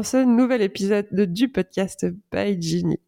[0.00, 2.98] dans ce nouvel épisode du podcast by Ginny.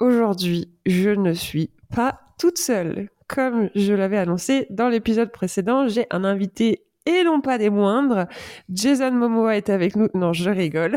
[0.00, 3.08] Aujourd'hui, je ne suis pas toute seule.
[3.26, 8.26] Comme je l'avais annoncé dans l'épisode précédent, j'ai un invité et non pas des moindres.
[8.68, 10.08] Jason Momoa est avec nous.
[10.12, 10.96] Non, je rigole.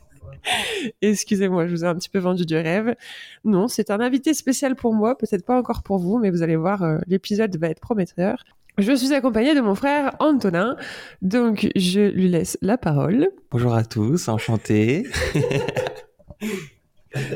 [1.02, 2.96] Excusez-moi, je vous ai un petit peu vendu du rêve.
[3.44, 6.56] Non, c'est un invité spécial pour moi, peut-être pas encore pour vous, mais vous allez
[6.56, 8.42] voir, euh, l'épisode va être prometteur.
[8.78, 10.76] Je suis accompagnée de mon frère Antonin,
[11.22, 13.28] donc je lui laisse la parole.
[13.50, 15.06] Bonjour à tous, enchanté.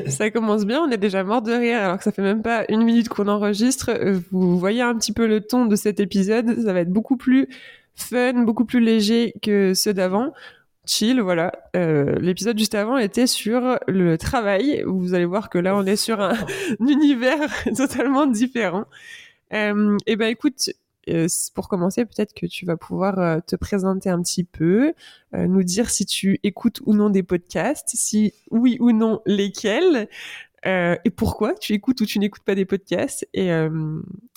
[0.07, 2.63] Ça commence bien, on est déjà mort de rire alors que ça fait même pas
[2.69, 3.91] une minute qu'on enregistre.
[4.31, 7.49] Vous voyez un petit peu le ton de cet épisode, ça va être beaucoup plus
[7.93, 10.31] fun, beaucoup plus léger que ceux d'avant.
[10.85, 11.51] Chill, voilà.
[11.75, 14.83] Euh, L'épisode juste avant était sur le travail.
[14.85, 16.35] Vous allez voir que là, on est sur un,
[16.79, 18.85] univers totalement différent.
[19.53, 20.69] Euh, et ben, écoute,
[21.09, 24.93] euh, pour commencer, peut-être que tu vas pouvoir euh, te présenter un petit peu,
[25.33, 30.07] euh, nous dire si tu écoutes ou non des podcasts, si oui ou non lesquels,
[30.67, 33.27] et pourquoi tu écoutes ou tu n'écoutes pas des podcasts.
[33.35, 33.51] Et,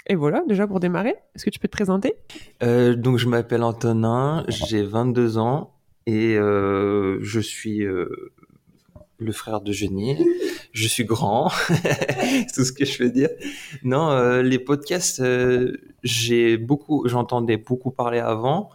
[0.08, 2.16] et voilà, déjà pour démarrer, est-ce que tu peux te présenter?
[2.60, 5.72] Donc, je m'appelle Antonin, j'ai 22 ans
[6.04, 7.82] et je suis
[9.18, 10.16] le frère de Génie.
[10.72, 13.30] Je suis grand, c'est tout ce que je veux dire.
[13.82, 18.70] Non, euh, les podcasts, euh, j'ai beaucoup, j'entendais beaucoup parler avant,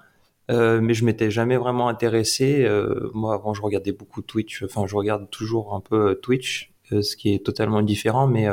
[0.51, 2.67] euh, mais je m'étais jamais vraiment intéressé.
[3.13, 4.63] moi, avant, je regardais beaucoup Twitch.
[4.63, 8.47] Enfin, je regarde toujours un peu Twitch, ce qui est totalement différent, mais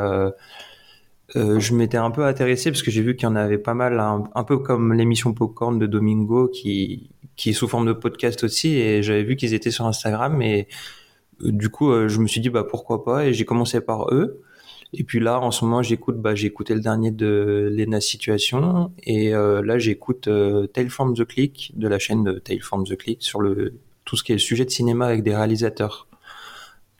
[1.34, 3.98] je m'étais un peu intéressé parce que j'ai vu qu'il y en avait pas mal,
[4.00, 8.77] un, peu comme l'émission Popcorn de Domingo, qui qui est sous forme de podcast aussi,
[8.77, 10.68] et j'avais vu qu'ils étaient sur Instagram et
[11.42, 14.42] du coup, euh, je me suis dit bah pourquoi pas et j'ai commencé par eux.
[14.92, 18.92] Et puis là, en ce moment, j'écoute, bah, j'ai écouté le dernier de Lena Situation
[19.05, 22.96] et euh, là, j'écoute euh, From the Click de la chaîne de Tale from the
[22.96, 23.74] Click sur le
[24.05, 26.08] tout ce qui est sujet de cinéma avec des réalisateurs.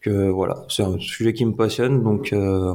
[0.01, 2.73] Que voilà, c'est un sujet qui me passionne, donc euh,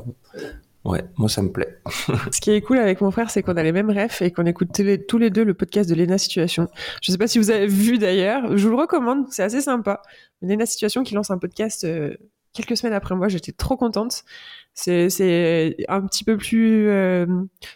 [0.85, 1.79] Ouais, moi ça me plaît.
[2.31, 4.45] Ce qui est cool avec mon frère, c'est qu'on a les mêmes refs et qu'on
[4.45, 4.69] écoute
[5.07, 6.69] tous les deux le podcast de Lena Situation.
[7.01, 10.03] Je sais pas si vous avez vu d'ailleurs, je vous le recommande, c'est assez sympa.
[10.43, 12.15] Lena Situation qui lance un podcast euh,
[12.55, 14.23] quelques semaines après moi, j'étais trop contente.
[14.73, 17.25] C'est un petit peu plus euh,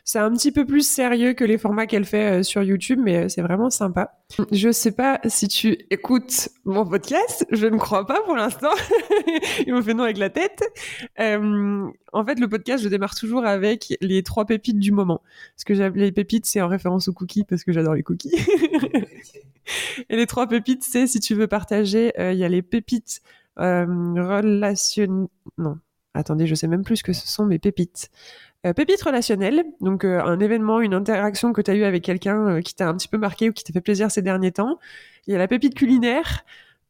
[0.04, 3.16] c'est un petit peu plus sérieux que les formats qu'elle fait euh, sur YouTube, mais
[3.16, 4.18] euh, c'est vraiment sympa.
[4.52, 8.72] Je sais pas si tu écoutes mon podcast, je ne crois pas pour l'instant.
[9.66, 10.62] Il me fait non avec la tête.
[11.18, 15.22] en fait, le podcast, je démarre toujours avec les trois pépites du moment.
[15.56, 18.36] Ce que j'appelle les pépites, c'est en référence aux cookies parce que j'adore les cookies.
[20.10, 23.39] Et les trois pépites, c'est si tu veux partager, il y a les pépites euh,
[23.60, 25.30] relation...
[25.58, 25.78] Non,
[26.14, 28.10] attendez, je sais même plus ce que ce sont mes pépites.
[28.66, 32.58] Euh, pépites relationnelles, donc euh, un événement, une interaction que tu as eu avec quelqu'un
[32.58, 34.80] euh, qui t'a un petit peu marqué ou qui t'a fait plaisir ces derniers temps.
[35.28, 36.44] Il y a la pépite culinaire,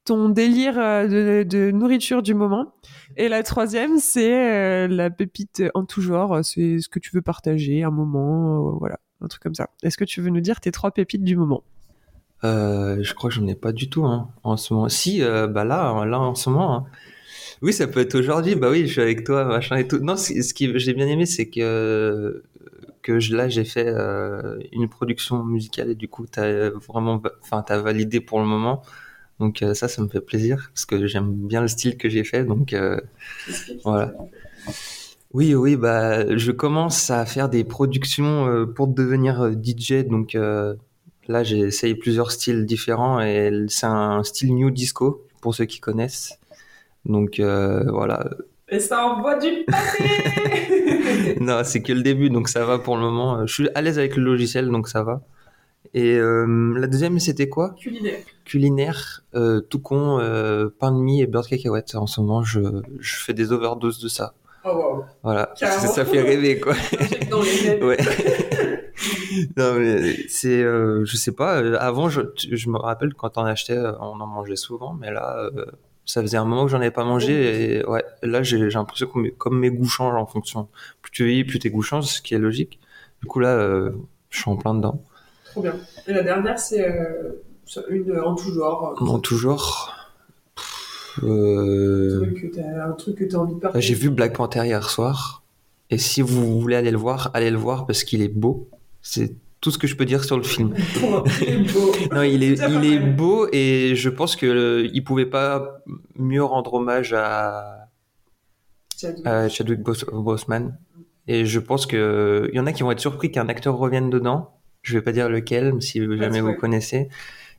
[0.04, 2.74] ton délire de, de, nourriture du moment.
[3.18, 7.84] Et la troisième, c'est la pépite en tout genre, c'est ce que tu veux partager,
[7.84, 9.70] un moment, voilà, un truc comme ça.
[9.84, 11.64] Est-ce que tu veux nous dire tes trois pépites du moment?
[12.44, 14.90] Euh, je crois que j'en ai pas du tout hein, en ce moment.
[14.90, 16.76] Si, euh, bah là, là en ce moment.
[16.76, 16.86] Hein.
[17.62, 18.56] Oui, ça peut être aujourd'hui.
[18.56, 20.00] Bah oui, je suis avec toi, machin et tout.
[20.00, 22.44] Non, ce qui j'ai bien aimé, c'est que
[23.02, 27.64] que je, là j'ai fait euh, une production musicale et du coup t'as vraiment, enfin
[27.66, 28.84] t'as validé pour le moment.
[29.40, 32.24] Donc euh, ça, ça me fait plaisir parce que j'aime bien le style que j'ai
[32.24, 32.44] fait.
[32.44, 33.00] Donc euh,
[33.84, 34.14] voilà.
[35.34, 40.06] Oui, oui, bah je commence à faire des productions pour devenir DJ.
[40.08, 40.36] Donc
[41.28, 45.80] Là, j'ai essayé plusieurs styles différents et c'est un style new disco pour ceux qui
[45.80, 46.40] connaissent.
[47.06, 48.30] Donc euh, voilà.
[48.70, 53.04] Et ça envoie du pâté Non, c'est que le début, donc ça va pour le
[53.04, 53.46] moment.
[53.46, 55.22] Je suis à l'aise avec le logiciel, donc ça va.
[55.94, 57.76] Et euh, la deuxième, c'était quoi?
[57.80, 58.20] Culinaire.
[58.46, 60.18] Culinaire, euh, tout con,
[60.80, 61.96] pain de mie et beurre de cacahuète.
[61.96, 62.60] En ce moment, je,
[63.00, 64.34] je fais des overdoses de ça.
[64.66, 65.06] Oh wow.
[65.24, 66.74] Voilà, ça fait rêver quoi.
[67.30, 67.98] Dans les ouais.
[69.58, 71.62] non, mais c'est, euh, je sais pas.
[71.62, 75.12] Euh, avant, je, je me rappelle quand on achetait, euh, on en mangeait souvent, mais
[75.12, 75.50] là,
[76.06, 77.78] ça faisait un moment que j'en avais pas mangé.
[77.78, 80.68] Et ouais, là, j'ai l'impression que comme mes goûts changent en fonction.
[81.02, 82.80] Plus tu vieillis, plus tes goûts changent, ce qui est logique.
[83.22, 83.58] Du coup, là,
[84.30, 85.04] je suis en plein dedans.
[85.46, 85.76] Trop bien.
[86.08, 86.86] Et la dernière, c'est
[87.90, 88.96] une en tout genre.
[89.00, 89.96] En tout genre.
[91.22, 93.88] Un truc que tu as envie de partager.
[93.88, 95.44] J'ai vu Black Panther hier soir.
[95.90, 98.70] Et si vous voulez aller le voir, allez le voir parce qu'il est beau.
[99.02, 100.74] C'est tout ce que je peux dire sur le film.
[101.42, 101.92] il est beau.
[102.14, 105.82] non, il est, il est beau et je pense que euh, il pouvait pas
[106.16, 107.90] mieux rendre hommage à
[109.50, 110.78] Chadwick, Boseman.
[111.28, 114.10] Et je pense que il y en a qui vont être surpris qu'un acteur revienne
[114.10, 114.60] dedans.
[114.82, 117.10] Je vais pas dire lequel, si jamais vous connaissez.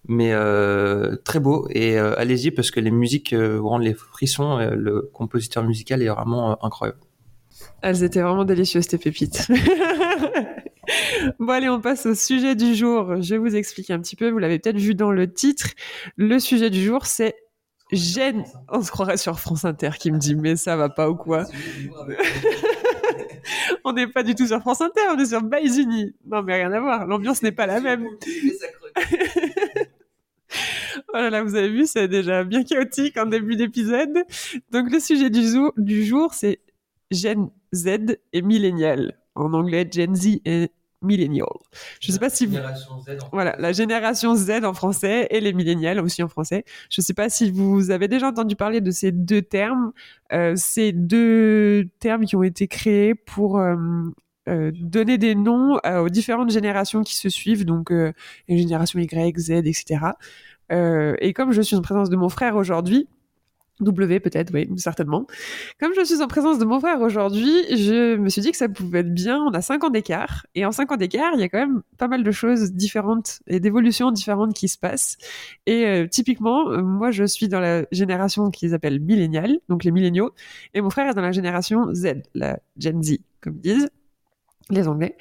[0.08, 1.68] mais euh, très beau.
[1.70, 4.58] Et euh, allez-y parce que les musiques euh, vous rendent les frissons.
[4.58, 6.98] le compositeur musical est vraiment euh, incroyable.
[7.82, 9.48] Elles étaient vraiment délicieuses, tes pépites.
[11.38, 13.20] bon, allez, on passe au sujet du jour.
[13.22, 14.30] Je vais vous expliquer un petit peu.
[14.30, 15.68] Vous l'avez peut-être vu dans le titre.
[16.16, 17.34] Le sujet du jour, c'est
[17.92, 18.44] gêne.
[18.68, 21.44] On se croirait sur France Inter qui me dit, mais ça va pas ou quoi?
[23.84, 26.14] On n'est pas du tout sur France Inter, on est sur Baïs Unis.
[26.26, 27.06] Non, mais rien à voir.
[27.06, 28.06] L'ambiance n'est pas la même.
[31.12, 34.24] Oh là là, vous avez vu, c'est déjà bien chaotique en début d'épisode.
[34.70, 36.60] Donc, le sujet du jour, du jour c'est
[37.10, 39.19] Gen Z et millénial.
[39.40, 40.70] En anglais, Gen Z et
[41.02, 41.46] millennial.
[42.00, 42.58] Je sais pas si vous...
[43.32, 46.64] Voilà, la génération Z en français et les millénials aussi en français.
[46.90, 49.92] Je sais pas si vous avez déjà entendu parler de ces deux termes.
[50.32, 53.76] Euh, ces deux termes qui ont été créés pour euh,
[54.48, 59.50] euh, donner des noms aux différentes générations qui se suivent, donc les générations Y, Z,
[59.64, 60.12] etc.
[60.70, 63.08] Et comme je suis en présence de mon frère aujourd'hui,
[63.80, 65.26] W peut-être, oui, certainement.
[65.78, 68.68] Comme je suis en présence de mon frère aujourd'hui, je me suis dit que ça
[68.68, 69.42] pouvait être bien.
[69.42, 70.46] On a 5 ans d'écart.
[70.54, 73.40] Et en 5 ans d'écart, il y a quand même pas mal de choses différentes
[73.46, 75.16] et d'évolutions différentes qui se passent.
[75.66, 79.90] Et euh, typiquement, euh, moi, je suis dans la génération qu'ils appellent millénial, donc les
[79.90, 80.34] milléniaux.
[80.74, 83.90] Et mon frère est dans la génération Z, la Gen Z, comme ils disent
[84.70, 85.16] les Anglais.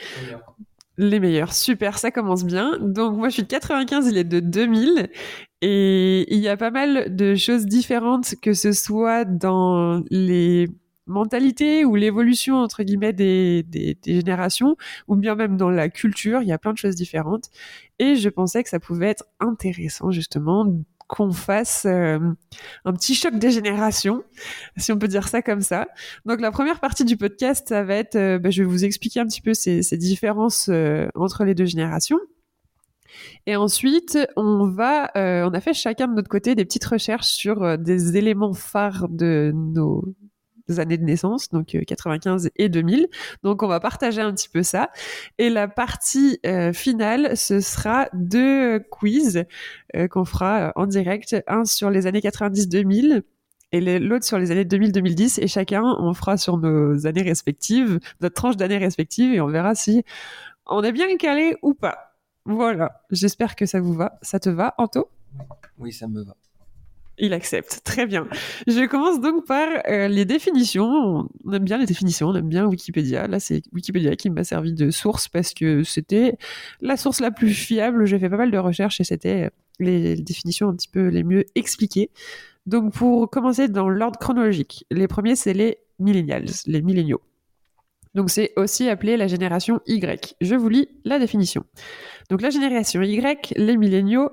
[0.98, 2.78] Les meilleurs, super, ça commence bien.
[2.82, 5.10] Donc moi je suis de 95, il est de 2000
[5.62, 10.70] et il y a pas mal de choses différentes que ce soit dans les
[11.08, 14.78] mentalités ou l'évolution entre guillemets des, des, des, générations
[15.08, 17.50] ou bien même dans la culture, il y a plein de choses différentes
[17.98, 20.66] et je pensais que ça pouvait être intéressant justement
[21.10, 22.20] qu'on fasse euh,
[22.86, 24.24] un petit choc des générations,
[24.78, 25.88] si on peut dire ça comme ça.
[26.26, 29.20] Donc la première partie du podcast, ça va être, euh, bah, je vais vous expliquer
[29.20, 32.20] un petit peu ces, ces différences euh, entre les deux générations.
[33.46, 37.78] Et ensuite, on va, on a fait chacun de notre côté des petites recherches sur
[37.78, 40.04] des éléments phares de nos
[40.78, 43.08] années de naissance, donc 95 et 2000.
[43.42, 44.92] Donc on va partager un petit peu ça.
[45.40, 49.46] Et la partie euh, finale, ce sera deux quiz
[49.96, 53.24] euh, qu'on fera en direct, un sur les années 90-2000
[53.72, 58.34] et l'autre sur les années 2000-2010 et chacun on fera sur nos années respectives, notre
[58.34, 60.04] tranche d'années respectives et on verra si
[60.66, 62.09] on est bien calé ou pas.
[62.46, 64.18] Voilà, j'espère que ça vous va.
[64.22, 65.10] Ça te va, Anto?
[65.78, 66.36] Oui, ça me va.
[67.20, 67.82] Il accepte.
[67.84, 68.28] Très bien.
[68.66, 71.28] Je commence donc par euh, les définitions.
[71.46, 73.28] On aime bien les définitions, on aime bien Wikipédia.
[73.28, 76.38] Là, c'est Wikipédia qui m'a servi de source parce que c'était
[76.80, 78.06] la source la plus fiable.
[78.06, 81.46] J'ai fait pas mal de recherches et c'était les définitions un petit peu les mieux
[81.56, 82.10] expliquées.
[82.66, 87.22] Donc, pour commencer dans l'ordre chronologique, les premiers, c'est les millennials, les milléniaux.
[88.16, 90.36] Donc, c'est aussi appelé la génération Y.
[90.42, 91.64] Je vous lis la définition.
[92.30, 94.32] Donc, la génération Y, les milléniaux,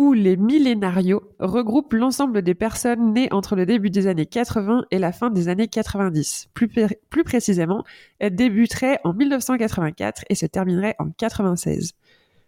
[0.00, 4.98] ou les millénarios regroupent l'ensemble des personnes nées entre le début des années 80 et
[4.98, 6.48] la fin des années 90.
[6.54, 6.70] Plus,
[7.10, 7.84] plus précisément,
[8.18, 11.92] elle débuterait en 1984 et se terminerait en 96.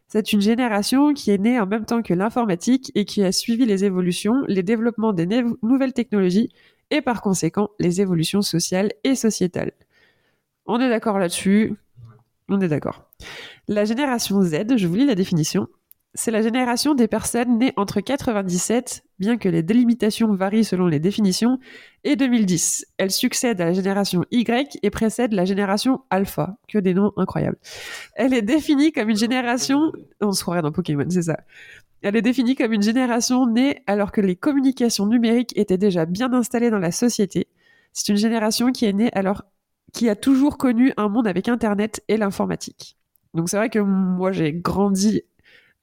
[0.09, 3.67] C'est une génération qui est née en même temps que l'informatique et qui a suivi
[3.67, 5.27] les évolutions, les développements des
[5.63, 6.49] nouvelles technologies
[6.91, 9.73] et par conséquent les évolutions sociales et sociétales.
[10.67, 11.75] On est d'accord là-dessus
[12.49, 13.09] On est d'accord.
[13.69, 15.69] La génération Z, je vous lis la définition,
[16.15, 21.01] c'est la génération des personnes nées entre 97, bien que les délimitations varient selon les
[21.01, 21.59] définitions,
[22.05, 22.87] et 2010.
[22.99, 26.59] Elle succède à la génération Y et précède la génération Alpha.
[26.69, 27.57] Que des noms incroyables.
[28.15, 29.91] Elle est définie comme une génération...
[30.21, 31.39] On se croirait dans Pokémon, c'est ça.
[32.03, 36.31] Elle est définie comme une génération née alors que les communications numériques étaient déjà bien
[36.35, 37.49] installées dans la société.
[37.95, 39.45] C'est une génération qui est née alors
[39.93, 42.97] qui a toujours connu un monde avec Internet et l'informatique.
[43.35, 45.23] Donc c'est vrai que moi j'ai grandi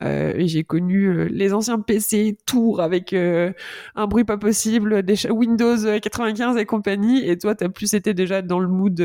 [0.01, 3.51] euh, et j'ai connu euh, les anciens PC Tour avec euh,
[3.95, 7.27] un bruit pas possible, des Windows 95 et compagnie.
[7.27, 8.97] Et toi, t'as plus été déjà dans le mood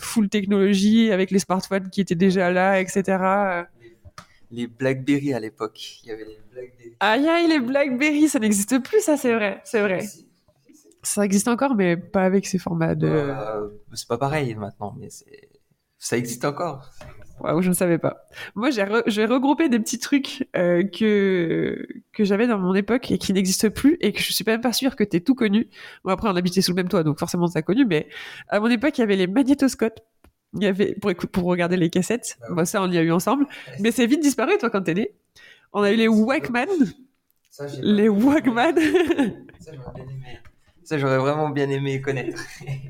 [0.00, 3.64] full technologie avec les smartphones qui étaient déjà là, etc.
[4.50, 6.00] Les BlackBerry à l'époque.
[6.02, 6.96] Il y avait les BlackBerry.
[7.00, 10.04] Aïe aïe, les BlackBerry, ça n'existe plus, ça c'est vrai, c'est vrai.
[11.02, 13.08] Ça existe encore, mais pas avec ces formats de.
[13.08, 15.08] Euh, c'est pas pareil maintenant, mais
[15.98, 16.90] ça existe encore.
[17.40, 18.24] Waouh, je ne savais pas.
[18.54, 23.32] Moi, j'ai re des petits trucs euh, que que j'avais dans mon époque et qui
[23.32, 25.68] n'existent plus et que je suis même pas sûre que t'aies tout connu.
[26.04, 27.84] Bon, après, on habitait sous le même toit, donc forcément, t'as connu.
[27.84, 28.08] Mais
[28.48, 29.98] à mon époque, il y avait les magnétoscopes.
[30.54, 32.38] Il y avait pour pour regarder les cassettes.
[32.42, 32.56] Ah ouais.
[32.56, 33.46] Bon, ça, on y a eu ensemble.
[33.80, 35.10] Mais c'est vite disparu, toi, quand t'es né.
[35.72, 36.66] On a eu les Walkman.
[37.50, 38.76] Ça, les Walkman.
[39.58, 39.72] Ça.
[40.92, 42.38] Ça, j'aurais vraiment bien aimé connaître.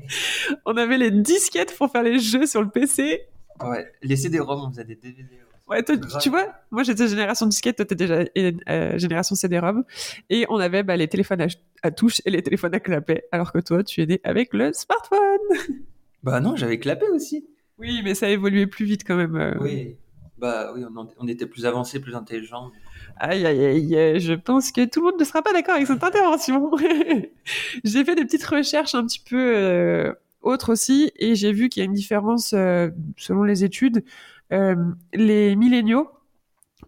[0.65, 3.21] on avait les disquettes pour faire les jeux sur le PC.
[3.63, 5.23] Ouais, les CD-ROM, on faisait des DVD.
[5.69, 8.25] Ouais, toi, tu vois, moi j'étais génération disquette, toi t'étais déjà
[8.69, 9.85] euh, génération CD-ROM,
[10.29, 11.47] et on avait bah, les téléphones à,
[11.81, 14.73] à touche et les téléphones à clapet, alors que toi tu es né avec le
[14.73, 15.79] smartphone.
[16.23, 17.45] Bah non, j'avais clapé aussi.
[17.79, 19.37] Oui, mais ça a évolué plus vite quand même.
[19.37, 19.53] euh.
[19.61, 19.95] Oui.
[20.43, 20.83] Bah oui,
[21.19, 22.69] on, était plus avancé, plus intelligent.
[23.15, 25.87] Aïe, aïe, aïe, aïe, je pense que tout le monde ne sera pas d'accord avec
[25.87, 26.69] cette intervention.
[27.85, 31.79] j'ai fait des petites recherches un petit peu euh, autres aussi, et j'ai vu qu'il
[31.79, 34.03] y a une différence euh, selon les études.
[34.51, 34.75] Euh,
[35.13, 36.09] les milléniaux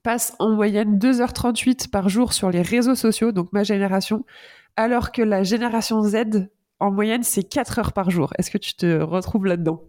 [0.04, 4.26] passent en moyenne 2h38 par jour sur les réseaux sociaux, donc ma génération,
[4.76, 6.50] alors que la génération Z,
[6.82, 8.34] en moyenne, c'est 4 heures par jour.
[8.38, 9.82] Est-ce que tu te retrouves là-dedans?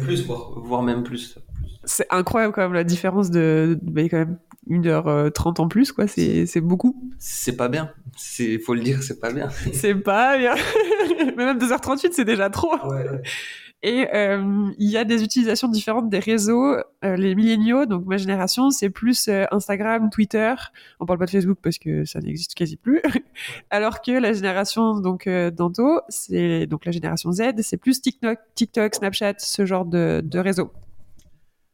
[0.00, 1.38] Plus, voire, voire même plus.
[1.84, 3.78] C'est incroyable quand même la différence de,
[4.10, 4.38] quand même
[4.70, 6.06] 1h30 en plus, quoi.
[6.06, 7.10] C'est c'est beaucoup.
[7.18, 7.90] C'est pas bien.
[8.16, 9.48] C'est, faut le dire, c'est pas bien.
[9.72, 10.54] C'est pas bien.
[11.36, 12.76] Mais même 2h38, c'est déjà trop.
[13.84, 16.76] Et euh, il y a des utilisations différentes des réseaux.
[17.04, 20.54] Euh, les milléniaux, donc ma génération, c'est plus euh, Instagram, Twitter.
[21.00, 23.02] On parle pas de Facebook parce que ça n'existe quasi plus.
[23.70, 28.38] Alors que la génération donc euh, d'Anto, c'est donc la génération Z, c'est plus TikTok,
[28.54, 30.72] TikTok, Snapchat, ce genre de, de réseaux.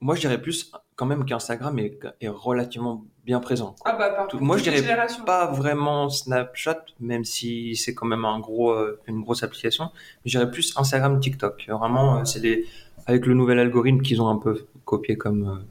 [0.01, 3.75] Moi, je dirais plus quand même qu'Instagram est, est relativement bien présent.
[3.85, 4.83] Ah bah par Tout- moi, je dirais
[5.27, 9.91] pas vraiment Snapchat, même si c'est quand même un gros, euh, une grosse application.
[10.25, 11.67] Mais je dirais plus Instagram, TikTok.
[11.69, 12.65] Vraiment, euh, c'est les,
[13.07, 15.65] avec le nouvel algorithme qu'ils ont un peu copié comme euh,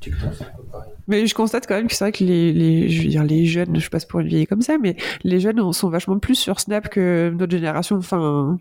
[0.00, 0.30] TikTok.
[0.36, 0.92] c'est un peu pareil.
[1.08, 3.46] Mais je constate quand même que c'est vrai que les, les, je veux dire, les
[3.46, 6.60] jeunes, je passe pour une vieille comme ça, mais les jeunes sont vachement plus sur
[6.60, 7.96] Snap que notre génération.
[7.96, 8.58] Enfin,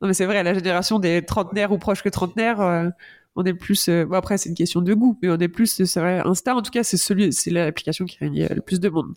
[0.00, 2.88] non mais c'est vrai, la génération des trentenaires ou proches que trentenaires, euh,
[3.36, 3.88] on est plus.
[3.88, 5.82] euh, bon après c'est une question de goût, mais on est plus.
[5.84, 8.88] C'est Insta en tout cas, c'est celui, c'est l'application qui réunit euh, le plus de
[8.88, 9.14] monde.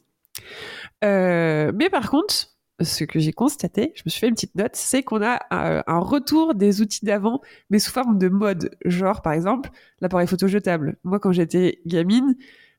[1.04, 2.36] Euh, mais par contre,
[2.80, 6.00] ce que j'ai constaté, je me suis fait une petite note, c'est qu'on a un
[6.00, 8.70] retour des outils d'avant, mais sous forme de mode.
[8.86, 10.98] Genre, par exemple, l'appareil photo jetable.
[11.04, 12.36] Moi, quand j'étais gamine,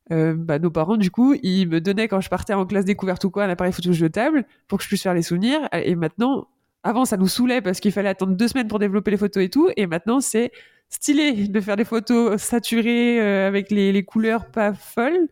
[0.09, 3.31] bah, nos parents, du coup, ils me donnaient quand je partais en classe découverte ou
[3.31, 5.69] quoi un appareil photo jetable pour que je puisse faire les souvenirs.
[5.73, 6.47] Et maintenant,
[6.85, 9.49] avant, ça nous saoulait parce qu'il fallait attendre deux semaines pour développer les photos et
[9.49, 9.69] tout.
[9.77, 10.53] Et maintenant, c'est
[10.89, 15.29] stylé de faire des photos saturées euh, avec les, les couleurs pas folles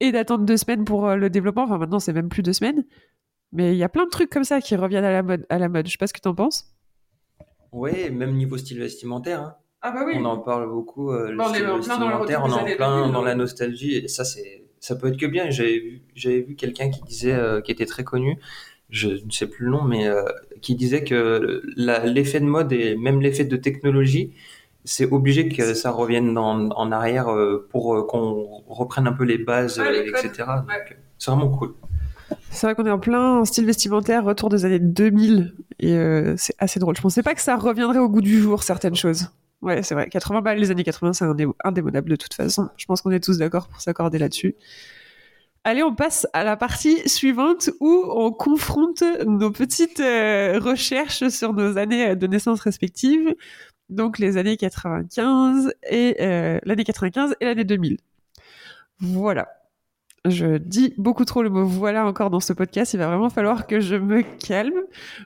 [0.00, 1.64] et d'attendre deux semaines pour euh, le développement.
[1.64, 2.84] Enfin, maintenant, c'est même plus deux semaines.
[3.52, 5.44] Mais il y a plein de trucs comme ça qui reviennent à la mode.
[5.50, 5.86] À la mode.
[5.86, 6.66] Je sais pas ce que t'en penses.
[7.72, 9.40] Ouais, même niveau style vestimentaire.
[9.40, 9.56] hein.
[9.82, 11.10] Ah bah On en parle beaucoup.
[11.12, 12.92] euh, le Bah, on est style en plein dans le vestimentaire, on est en plein
[12.92, 13.94] années 2000, dans la nostalgie.
[13.96, 15.50] Et ça, c'est, ça peut être que bien.
[15.50, 18.36] J'avais vu, j'avais vu quelqu'un qui disait, euh, qui était très connu,
[18.90, 20.24] je ne sais plus le nom, mais euh,
[20.60, 24.34] qui disait que l'effet de mode et même l'effet de technologie,
[24.84, 29.24] c'est obligé que ça revienne en, en arrière euh, pour euh, qu'on reprenne un peu
[29.24, 30.44] les bases, Ah, euh, etc.
[31.18, 31.74] C'est vraiment cool.
[32.50, 36.54] C'est vrai qu'on est en plein style vestimentaire, retour des années 2000, et euh, c'est
[36.58, 36.96] assez drôle.
[36.96, 39.26] Je pensais pas que ça reviendrait au goût du jour, certaines choses.
[39.62, 40.08] Ouais, c'est vrai.
[40.08, 42.68] 80 balles, les années 80, c'est indé- indémodable de toute façon.
[42.76, 44.54] Je pense qu'on est tous d'accord pour s'accorder là-dessus.
[45.64, 51.52] Allez, on passe à la partie suivante où on confronte nos petites euh, recherches sur
[51.52, 53.34] nos années de naissance respectives.
[53.90, 57.98] Donc les années 95 et euh, l'année 95 et l'année 2000.
[59.00, 59.48] Voilà.
[60.26, 62.94] Je dis beaucoup trop le mot voilà encore dans ce podcast.
[62.94, 64.80] Il va vraiment falloir que je me calme.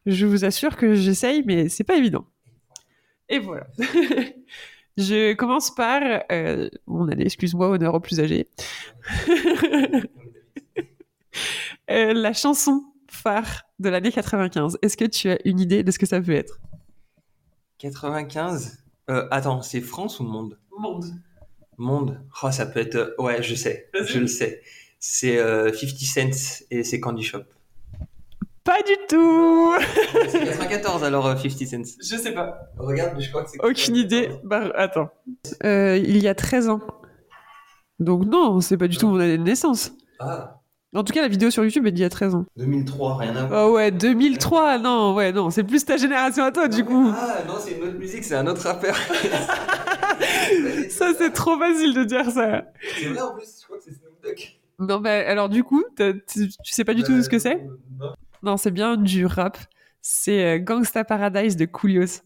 [0.06, 2.26] Je vous assure que j'essaye, mais c'est pas évident.
[3.28, 3.66] Et voilà.
[4.96, 8.48] je commence par euh, mon année, excuse-moi, honneur aux plus âgés.
[11.90, 14.78] Euh, la chanson phare de l'année 95.
[14.80, 16.58] Est-ce que tu as une idée de ce que ça peut être?
[17.90, 18.78] 95.
[19.10, 20.58] Euh, attends, c'est France ou Monde?
[20.78, 21.04] Monde.
[21.76, 22.20] Monde.
[22.42, 22.94] Oh, ça peut être.
[22.94, 23.90] euh, Ouais, je sais.
[24.06, 24.62] Je le sais.
[24.98, 25.98] C'est euh, 50
[26.34, 27.42] Cent et c'est Candy Shop.
[28.64, 29.74] Pas du tout
[30.30, 31.50] C'est 94 alors euh, 50
[31.84, 31.96] Cent.
[32.00, 32.70] Je sais pas.
[32.78, 33.62] Regarde, je crois que c'est.
[33.62, 34.30] Aucune idée.
[34.44, 35.10] Bah, attends.
[35.64, 36.80] Euh, il y a 13 ans.
[38.00, 39.92] Donc non, c'est pas du tout mon année de naissance.
[40.18, 40.60] Ah,
[40.94, 42.46] En tout cas, la vidéo sur YouTube est d'il y a 13 ans.
[42.56, 43.68] 2003, rien à voir.
[43.68, 47.12] Oh ouais, 2003, non, ouais, non, c'est plus ta génération à toi, du coup.
[47.16, 48.96] Ah, non, c'est une autre musique, c'est un autre rappeur.
[50.90, 52.64] Ça, c'est trop facile de dire ça.
[52.96, 54.38] C'est vrai en plus, je crois que c'est Snoop Dogg.
[54.78, 57.66] Non, bah, alors du coup, tu, sais pas du tout ce que c'est?
[57.98, 58.12] Non.
[58.42, 59.58] Non, c'est bien du rap.
[60.02, 62.20] C'est euh, Gangsta Paradise de Coolios.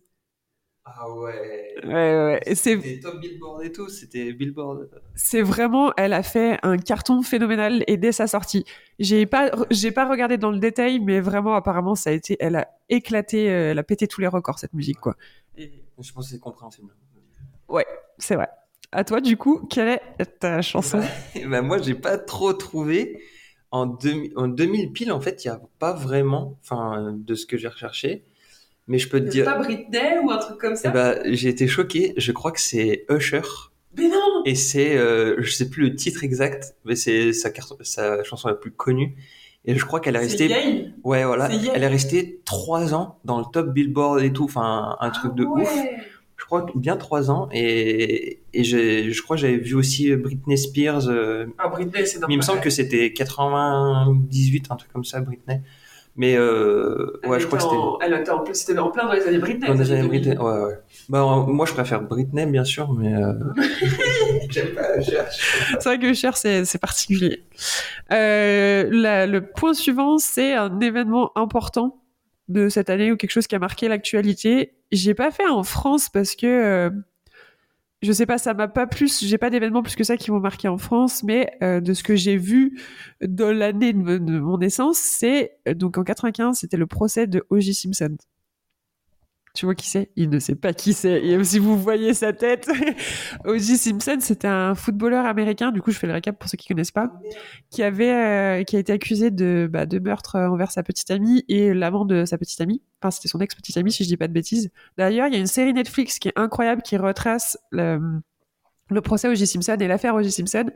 [0.96, 1.74] Ah ouais.
[1.84, 2.54] Ouais, ouais, ouais.
[2.54, 4.88] C'était top Billboard et tout, c'était Billboard.
[5.14, 8.64] c'est vraiment, elle a fait un carton phénoménal et dès sa sortie.
[8.98, 12.56] J'ai pas, j'ai pas regardé dans le détail, mais vraiment, apparemment, ça a été, elle
[12.56, 15.16] a éclaté, euh, elle a pété tous les records, cette musique, quoi.
[15.56, 16.92] Je pense que c'est compréhensible.
[18.18, 18.48] C'est vrai.
[18.90, 21.00] À toi, du coup, quelle est ta chanson?
[21.34, 23.22] Eh ben, moi, j'ai pas trop trouvé.
[23.70, 27.44] En, 2000 en 2000 pile, en fait, il n'y a pas vraiment, enfin, de ce
[27.44, 28.24] que j'ai recherché.
[28.88, 32.14] Mais je peux te dire, Britney ou un truc comme eh ben, j'ai été choqué.
[32.16, 33.42] Je crois que c'est Usher
[33.96, 37.50] Mais non Et c'est, euh, je sais plus le titre exact, mais c'est sa,
[38.24, 39.14] chanson la plus connue.
[39.66, 40.94] Et je crois qu'elle est C'est restée, Yale.
[41.04, 41.72] ouais, voilà, c'est Yale.
[41.74, 45.44] elle est restée trois ans dans le top Billboard et tout, enfin, un truc de
[45.44, 45.62] Ah ouais.
[45.62, 45.74] ouf.
[46.38, 47.48] Je crois que bien trois ans.
[47.52, 51.08] Et, et je crois que j'avais vu aussi Britney Spears.
[51.08, 52.34] euh, Ah, Britney, c'est mais normal.
[52.34, 55.60] il me semble que c'était 98, un truc comme ça, Britney.
[56.20, 57.76] Mais euh, ouais, je crois que c'était.
[57.76, 59.66] en- Elle était en plus, c'était en plein dans les années Britney.
[59.68, 60.08] Dans les années 2000.
[60.24, 60.78] Britney, ouais, ouais.
[61.08, 63.14] Bah, euh, moi, je préfère Britney, bien sûr, mais.
[63.14, 63.32] Euh...
[64.50, 65.64] J'aime pas, cherche.
[65.78, 67.44] C'est vrai que Cher, c'est c'est particulier.
[68.12, 72.02] Euh, la- le point suivant, c'est un événement important
[72.48, 74.74] de cette année ou quelque chose qui a marqué l'actualité.
[74.90, 76.90] J'ai pas fait en France parce que euh,
[78.02, 79.24] je sais pas, ça m'a pas plus.
[79.24, 82.02] J'ai pas d'événements plus que ça qui m'ont marqué en France, mais euh, de ce
[82.02, 82.80] que j'ai vu
[83.20, 87.44] dans l'année de, de mon naissance, c'est euh, donc en 95, c'était le procès de
[87.50, 87.74] O.J.
[87.74, 88.16] Simpson.
[89.58, 90.12] Tu vois qui c'est?
[90.14, 91.20] Il ne sait pas qui c'est.
[91.20, 92.70] Et si vous voyez sa tête,
[93.44, 93.76] O.J.
[93.76, 95.72] Simpson, c'était un footballeur américain.
[95.72, 97.10] Du coup, je fais le récap pour ceux qui connaissent pas,
[97.68, 101.10] qui avait, euh, qui a été accusé de, bah, de meurtre euh, envers sa petite
[101.10, 102.82] amie et l'amant de sa petite amie.
[103.02, 104.70] Enfin, c'était son ex-petite amie, si je dis pas de bêtises.
[104.96, 107.98] D'ailleurs, il y a une série Netflix qui est incroyable, qui retrace le,
[108.90, 109.44] le procès O.J.
[109.44, 110.30] Simpson et l'affaire O.J.
[110.30, 110.66] Simpson.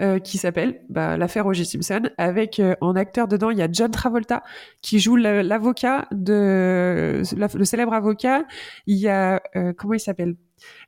[0.00, 1.64] Euh, qui s'appelle bah, l'affaire O.J.
[1.64, 4.42] Simpson avec euh, en acteur dedans il y a John Travolta
[4.82, 8.44] qui joue l'avocat de la- le célèbre avocat.
[8.86, 10.34] Il y a euh, comment il s'appelle?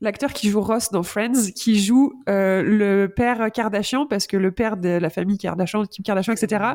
[0.00, 4.50] L'acteur qui joue Ross dans Friends qui joue euh, le père Kardashian parce que le
[4.50, 6.72] père de la famille Kardashian Kim Kardashian etc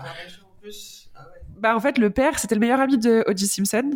[1.60, 3.48] bah en fait le père c'était le meilleur ami de O.J.
[3.48, 3.92] Simpson.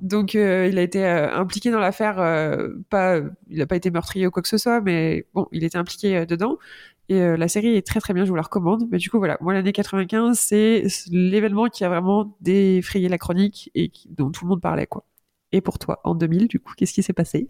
[0.00, 3.90] Donc euh, il a été euh, impliqué dans l'affaire euh, pas il n'a pas été
[3.90, 6.56] meurtrier ou quoi que ce soit mais bon il était impliqué dedans
[7.08, 9.18] et euh, la série est très très bien je vous la recommande mais du coup
[9.18, 14.30] voilà moi l'année 95 c'est l'événement qui a vraiment défrayé la chronique et qui- dont
[14.30, 15.04] tout le monde parlait quoi
[15.52, 17.48] et pour toi en 2000 du coup qu'est-ce qui s'est passé?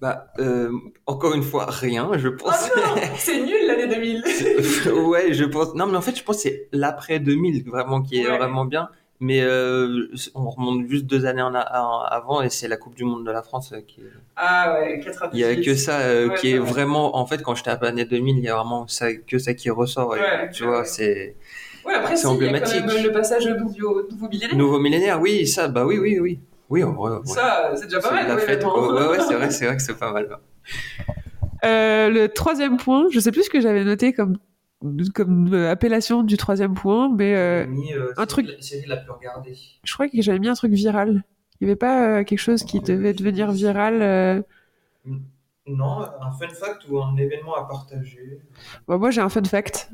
[0.00, 0.70] Bah, euh,
[1.06, 2.70] encore une fois, rien, je pense.
[3.16, 4.22] c'est nul l'année 2000
[5.08, 5.74] ouais, je pense.
[5.74, 8.38] Non, mais en fait, je pense que c'est l'après 2000 vraiment qui est Ouais.
[8.38, 8.90] vraiment bien.
[9.20, 12.94] Mais euh, on remonte juste deux années en a- en avant et c'est la Coupe
[12.94, 14.00] du Monde de la France euh, qui.
[14.00, 16.70] est- ah ouais 98 Il y a que ça euh, Ouais, qui est vrai.
[16.70, 17.16] vraiment.
[17.16, 19.70] En fait, quand je tape année 2000, il y a vraiment ça, que ça qui
[19.70, 20.16] ressort.
[20.16, 21.34] et, Ouais, tu ouais, vois, c'est
[21.84, 22.86] ouais après C'est si, il y a quand emblématique.
[22.86, 25.20] même le passage au nouveau, nouveau millénaire nouveau millénaire.
[25.20, 26.38] Oui, ça, bah oui, oui, oui.
[26.70, 27.20] Oui, en vrai, ouais.
[27.24, 28.72] ça c'est déjà pas mal la ouais, fête, honnêtement.
[28.72, 28.92] quoi.
[28.94, 30.28] Ouais, ouais, c'est vrai, c'est vrai que c'est pas mal.
[31.64, 34.36] Euh, le troisième point, je sais plus ce que j'avais noté comme,
[35.14, 37.66] comme euh, appellation du troisième point, mais euh,
[38.16, 39.54] un truc- La série la plus regardée.
[39.82, 41.24] je crois que j'avais mis un truc viral.
[41.60, 44.00] Il n'y avait pas euh, quelque chose qui devait devenir viral.
[44.02, 44.42] euh.
[45.66, 48.40] Non, un fun fact ou un événement à partager?
[48.86, 49.90] Bon, moi, j'ai un fun fact.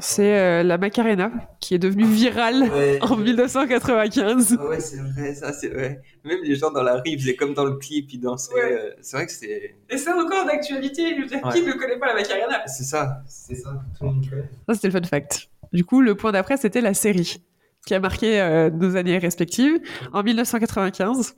[0.00, 2.98] C'est euh, la Macarena qui est devenue virale Ouais.
[3.02, 4.56] en 1995.
[4.58, 6.00] Ah ouais, c'est vrai, ça, c'est vrai.
[6.24, 8.54] Même les gens dans la rue, faisaient comme dans le clip, ils dansaient.
[8.54, 8.72] Ouais.
[8.72, 9.76] euh, C'est vrai que c'est.
[9.90, 11.14] Et c'est encore d'actualité.
[11.16, 11.52] Je veux dire, Ouais.
[11.52, 13.22] qui ne connaît pas la Macarena C'est ça.
[13.26, 14.48] C'est ça, tout le monde connaît.
[14.68, 15.48] Ça, c'était le fun fact.
[15.72, 17.42] Du coup, le point d'après, c'était la série
[17.86, 19.80] qui a marqué euh, nos années respectives.
[20.12, 21.34] En 1995,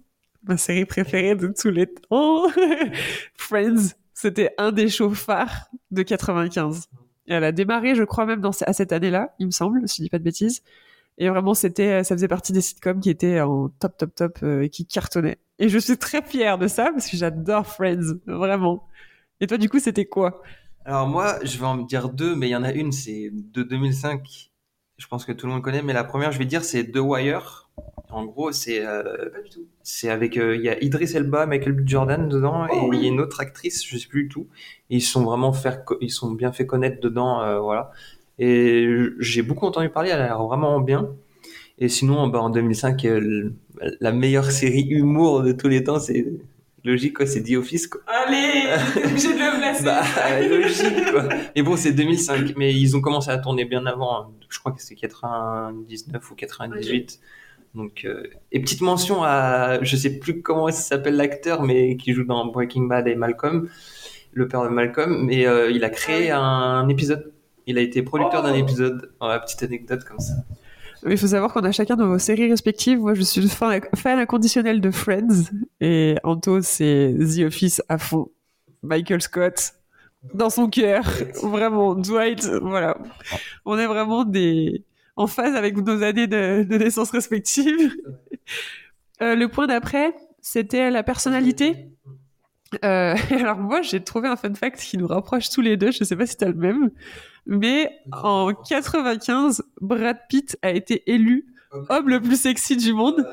[0.48, 2.48] ma série préférée de tous les temps,
[3.36, 6.88] Friends, c'était un des shows phares de 95.
[7.28, 10.02] Elle a démarré, je crois, même dans, à cette année-là, il me semble, si je
[10.02, 10.62] dis pas de bêtises.
[11.18, 14.62] Et vraiment, c'était, ça faisait partie des sitcoms qui étaient en top, top, top euh,
[14.62, 15.38] et qui cartonnaient.
[15.58, 18.88] Et je suis très fière de ça parce que j'adore Friends, vraiment.
[19.40, 20.42] Et toi, du coup, c'était quoi?
[20.84, 23.62] Alors moi, je vais en dire deux, mais il y en a une, c'est de
[23.62, 24.50] 2005.
[24.96, 26.98] Je pense que tout le monde connaît, mais la première, je vais dire, c'est The
[26.98, 27.61] Wire.
[28.12, 29.64] En gros, c'est euh, Pas du tout.
[29.82, 31.86] c'est avec euh, il y a Idris Elba, Michael B.
[31.88, 32.96] Jordan dedans, Oh, et oui.
[32.98, 34.46] il y a une autre actrice, je sais plus du tout.
[34.90, 37.90] Ils sont vraiment faire, ils sont bien fait connaître dedans, euh, voilà.
[38.38, 38.86] Et
[39.18, 41.08] j'ai beaucoup entendu parler, elle a l'air vraiment bien.
[41.78, 43.54] Et sinon, bah, en 2005, euh, le-
[44.00, 46.26] la meilleure série humour de tous les temps, c'est
[46.84, 48.00] logique, quoi, c'est The Office, quoi.
[48.06, 48.64] Allez,
[49.04, 49.84] obligé de le placer.
[49.84, 50.02] Bah,
[50.48, 51.28] logique, quoi.
[51.56, 52.54] Mais bon, c'est 2005.
[52.56, 54.20] Mais ils ont commencé à tourner bien avant.
[54.20, 54.28] hein.
[54.48, 57.20] Je crois que c'est 99 ou 98.
[57.74, 62.12] Donc, euh, et petite mention à, je sais plus comment il s'appelle l'acteur, mais qui
[62.12, 63.68] joue dans Breaking Bad et Malcolm,
[64.32, 65.24] le père de Malcolm.
[65.24, 67.32] Mais euh, il a créé un épisode.
[67.66, 68.56] Il a été producteur d'un Oh.
[68.56, 69.12] épisode.
[69.20, 70.34] Voilà, petite anecdote comme ça.
[71.08, 72.98] Il faut savoir qu'on a chacun nos séries respectives.
[73.00, 75.50] Moi, je suis fan, fan inconditionnel de Friends.
[75.80, 78.30] Et Anto, c'est The Office à fond.
[78.82, 79.72] Michael Scott,
[80.34, 81.04] dans son cœur.
[81.42, 82.98] Vraiment, Dwight, voilà.
[83.64, 84.84] On est vraiment des...
[85.16, 87.96] en phase avec nos années de, de naissance respectives.
[89.20, 91.88] Euh, le point d'après, c'était la personnalité.
[92.84, 95.90] Euh, alors moi, j'ai trouvé un fun fact qui nous rapproche tous les deux.
[95.90, 96.90] Je sais pas si t'as le même.
[97.46, 101.46] Mais en 95, Brad Pitt a été élu
[101.88, 103.26] homme le plus sexy du monde.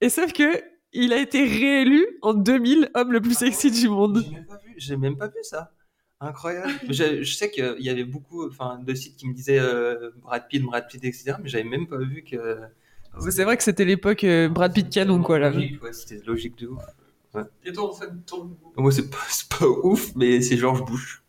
[0.00, 4.22] Et sauf que il a été réélu en 2000 homme le plus sexy du monde.
[4.22, 5.72] J'ai même pas vu, j'ai même pas vu ça.
[6.22, 6.72] Incroyable.
[6.88, 10.46] je, je sais qu'il y avait beaucoup enfin, de sites qui me disaient euh, Brad
[10.48, 11.34] Pitt, Brad Pitt, etc.
[11.42, 12.58] Mais j'avais même pas vu que.
[13.30, 15.50] C'est vrai que c'était l'époque euh, Brad Pitt canon, quoi, là.
[15.50, 16.82] Logique, ouais, c'était logique de ouf.
[17.64, 18.56] Et toi, en fait, ton...
[18.76, 21.22] Moi, c'est pas, c'est pas ouf, mais c'est George Bush.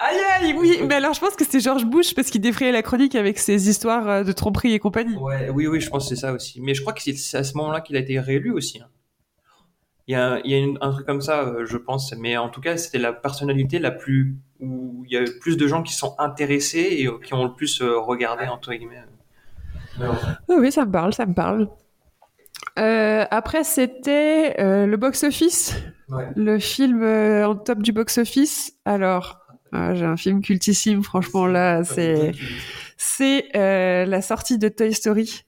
[0.00, 2.82] Aïe aïe, oui, mais alors je pense que c'était George Bush parce qu'il défrayait la
[2.82, 5.16] chronique avec ses histoires euh, de tromperie et compagnie.
[5.16, 6.60] Ouais, oui, oui, je pense que c'est ça aussi.
[6.60, 8.80] Mais je crois que c'est c'est à ce moment-là qu'il a été réélu aussi.
[8.80, 8.86] hein.
[10.08, 12.12] Il y a, il y a une- un truc comme ça, euh, je pense.
[12.18, 14.36] Mais en tout cas, c'était la personnalité la plus.
[14.60, 17.44] où il y a eu plus de gens qui sont intéressés et euh, qui ont
[17.44, 19.04] le plus euh, regardé, entre guillemets.
[20.48, 21.68] Oui, oui, ça me parle, ça me parle.
[22.78, 25.76] Euh, après, c'était euh, le box-office,
[26.08, 26.26] Ouais.
[26.36, 28.72] le film euh, en top du box-office.
[28.84, 29.40] Alors,
[29.74, 32.32] euh, j'ai un film cultissime, franchement, là, c'est
[32.96, 35.44] c'est euh, la sortie de Toy Story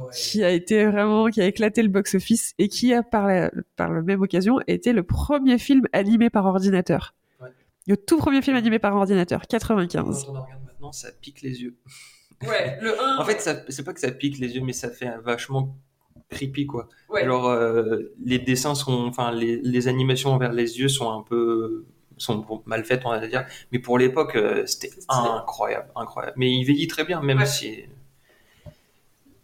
[0.00, 0.12] ouais.
[0.14, 3.90] qui a été vraiment, qui a éclaté le box-office et qui a, par la, par
[3.92, 7.14] la même occasion, été le premier film animé par ordinateur.
[7.40, 7.48] Ouais.
[7.86, 10.24] Le tout premier film animé par ordinateur, 95.
[10.26, 11.76] Quand on en regarde maintenant, ça pique les yeux.
[12.48, 13.18] Ouais, le 1.
[13.18, 15.76] En fait, c'est pas que ça pique les yeux, mais ça fait un vachement
[16.28, 16.88] creepy, quoi.
[17.08, 17.24] Ouais.
[17.24, 21.86] Genre, euh, les dessins sont, enfin, les, les animations envers les yeux sont un peu,
[22.16, 23.46] sont mal faites, on va dire.
[23.70, 26.34] Mais pour l'époque, euh, c'était incroyable, incroyable.
[26.36, 27.46] Mais il vieillit très bien, même Ouais.
[27.46, 27.84] si.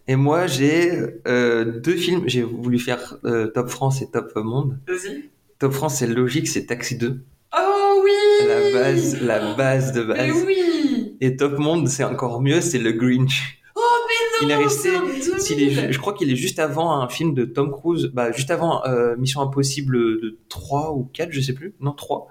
[0.08, 0.90] Et moi, j'ai
[1.26, 2.24] euh, deux films.
[2.26, 4.78] J'ai voulu faire euh, Top France et Top Monde.
[4.88, 5.30] Vas-y.
[5.58, 7.20] Top France, c'est logique, c'est Taxi 2.
[7.56, 10.44] Oh oui La base, la base de Mais base.
[10.46, 13.60] oui Et Top Monde, c'est encore mieux, c'est le Grinch.
[13.76, 15.40] Oh mais Il est non resté- 2000.
[15.40, 18.50] S'il est- je crois qu'il est juste avant un film de Tom Cruise, bah, juste
[18.50, 22.28] avant euh, Mission Impossible de 3 ou 4, je sais plus, non 3.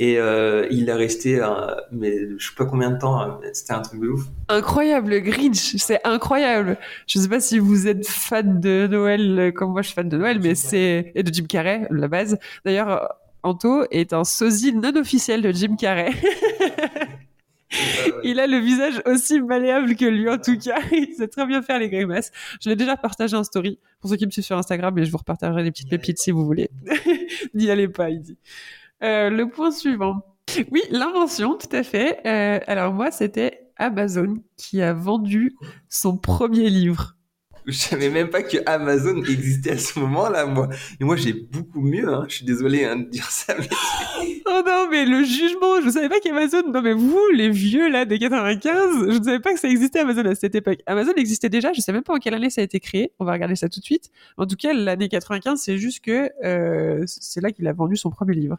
[0.00, 1.46] Et euh, il est resté, euh,
[1.92, 4.24] mais je sais pas combien de temps, euh, c'était un truc de ouf.
[4.48, 6.78] Incroyable, le Grinch, c'est incroyable.
[7.06, 10.08] Je sais pas si vous êtes fan de Noël euh, comme moi je suis fan
[10.08, 12.38] de Noël, mais c'est et de Jim Carrey, la base.
[12.64, 13.08] D'ailleurs,
[13.44, 16.10] Anto est un sosie non officiel de Jim Carrey.
[18.24, 20.78] Il a le visage aussi malléable que lui en tout cas.
[20.92, 22.32] Il sait très bien faire les grimaces.
[22.60, 25.10] Je l'ai déjà partagé en story pour ceux qui me suivent sur Instagram, mais je
[25.10, 26.70] vous repartagerai des petites pépites si vous voulez.
[27.54, 28.38] N'y allez pas, il dit.
[29.04, 30.22] Euh, le point suivant.
[30.70, 32.20] Oui, l'invention, tout à fait.
[32.26, 35.54] Euh, alors moi, c'était Amazon qui a vendu
[35.88, 37.16] son premier livre.
[37.66, 40.68] Je savais même pas que Amazon existait à ce moment-là, moi.
[41.00, 42.26] Et moi, j'ai beaucoup mieux, hein.
[42.28, 43.68] Je suis désolé hein, de dire ça, mais
[44.46, 48.04] Oh non, mais le jugement, je savais pas qu'Amazon, non mais vous, les vieux là
[48.04, 50.80] des 95, je ne savais pas que ça existait Amazon à cette époque.
[50.84, 53.24] Amazon existait déjà, je sais même pas en quelle année ça a été créé, on
[53.24, 54.10] va regarder ça tout de suite.
[54.36, 58.10] En tout cas, l'année 95, c'est juste que euh, c'est là qu'il a vendu son
[58.10, 58.58] premier livre.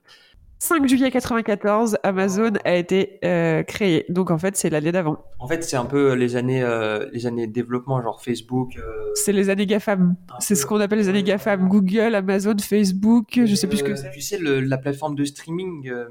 [0.58, 4.06] 5 juillet 94, Amazon a été euh, créé.
[4.10, 5.24] Donc en fait, c'est l'année d'avant.
[5.40, 8.78] en fait, c'est un peu les années, euh, les années de développement, genre Facebook.
[8.78, 10.16] euh, C'est les années GAFAM.
[10.40, 11.68] C'est ce qu'on appelle les années GAFAM.
[11.68, 14.12] Google, Amazon, Facebook, je sais plus ce que Euh, c'est.
[14.12, 16.08] Tu sais, le- la plateforme de streaming euh,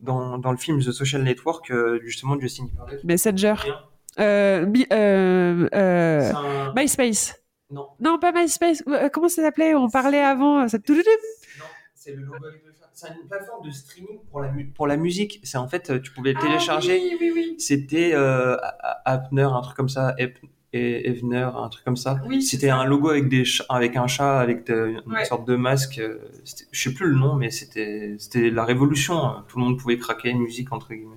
[0.00, 3.04] dans, dans le film The Social Network, euh, justement, de Justin Timberlake.
[3.04, 3.54] Messenger.
[4.18, 7.34] Euh, euh, euh, un- MySpace.
[7.70, 8.82] Non, Non, pas MySpace.
[8.88, 9.74] Euh, Comment ça s'appelait?
[9.74, 10.66] On parlait avant.
[10.68, 10.78] Ça...
[10.78, 10.94] non,
[11.94, 12.36] c'est le logo.
[12.40, 12.69] C'est
[13.08, 15.40] une plateforme de streaming pour la, mu- pour la musique.
[15.42, 16.98] C'est en fait, euh, tu pouvais télécharger.
[17.00, 17.54] Ah, oui, oui, oui.
[17.58, 18.56] C'était euh,
[19.04, 20.14] Apner, un truc comme ça,
[20.72, 22.20] et Evner, un truc comme ça.
[22.28, 25.24] Oui, c'est C'était un logo avec des chats- avec un chat, avec de- une Ouais.
[25.24, 25.98] sorte de masque.
[25.98, 26.18] euh,
[26.72, 29.14] Je sais plus le nom, mais c'était c'était la révolution.
[29.24, 29.44] hein.
[29.48, 31.16] Tout le monde pouvait craquer une musique entre guillemets.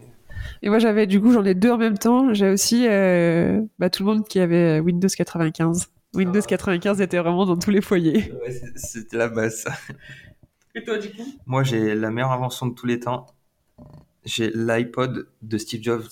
[0.64, 2.34] Et moi, j'avais, du coup, j'en ai deux en même temps.
[2.34, 5.88] J'ai aussi euh, bah, tout le monde qui avait Windows 95.
[6.16, 6.48] Windows Ah.
[6.48, 8.32] 95 était vraiment dans tous les foyers.
[8.44, 9.66] Ouais, c'est- c'était la base.
[10.76, 11.26] Et toi, du coup?
[11.46, 13.28] Moi, j'ai la meilleure invention de tous les temps.
[14.26, 16.08] J'ai l'iPod de Steve Jobs.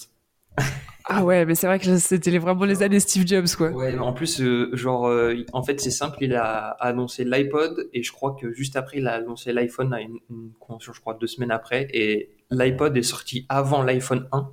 [1.05, 3.71] Ah ouais, mais c'est vrai que c'était vraiment les années Steve Jobs, quoi.
[3.71, 7.89] Ouais, mais en plus, euh, genre, euh, en fait, c'est simple, il a annoncé l'iPod
[7.91, 11.01] et je crois que juste après, il a annoncé l'iPhone à une, une convention, je
[11.01, 11.87] crois, deux semaines après.
[11.91, 14.51] Et l'iPod est sorti avant l'iPhone 1.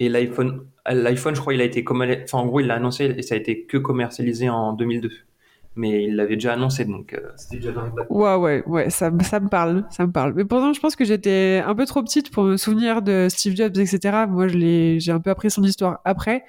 [0.00, 3.22] Et l'iPhone, l'iPhone, je crois, il a été enfin, en gros, il l'a annoncé et
[3.22, 5.10] ça a été que commercialisé en 2002.
[5.78, 7.92] Mais il l'avait déjà annoncé, donc euh, c'était déjà dans les.
[8.10, 10.32] Ouais, ouais, ouais, ça, me- ça me parle, ça me parle.
[10.34, 13.54] Mais pourtant, je pense que j'étais un peu trop petite pour me souvenir de Steve
[13.54, 14.26] Jobs, etc.
[14.26, 16.44] Moi, je l'ai, j'ai un peu appris son histoire après,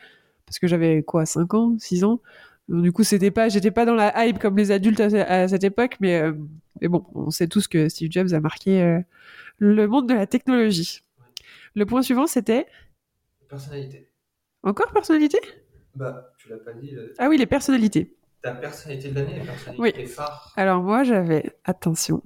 [0.48, 2.22] parce que j'avais quoi, 5 ans, 6 ans.
[2.70, 5.06] Donc, du coup, c'était pas, j'étais pas dans la hype comme les adultes à,
[5.44, 6.34] à cette époque, mais, euh,
[6.82, 9.00] mais bon, on sait tous que Steve Jobs a marqué euh,
[9.60, 11.02] le monde de la technologie.
[11.76, 12.66] Le point suivant, c'était?
[13.50, 14.10] Personnalité.
[14.64, 15.40] encore personnalité?
[15.96, 16.96] Bah, tu l'as pas dit.
[16.96, 18.16] euh, Ah oui, les personnalités.
[18.42, 20.08] Ta personnalité de l'année, la personnalité Oui.
[20.08, 20.54] phare.
[20.56, 22.24] Alors moi, j'avais, attention,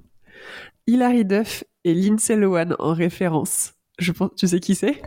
[0.86, 3.74] Hilary Duff et Lindsay Lohan en référence.
[3.98, 5.00] Je pense, tu sais qui c'est?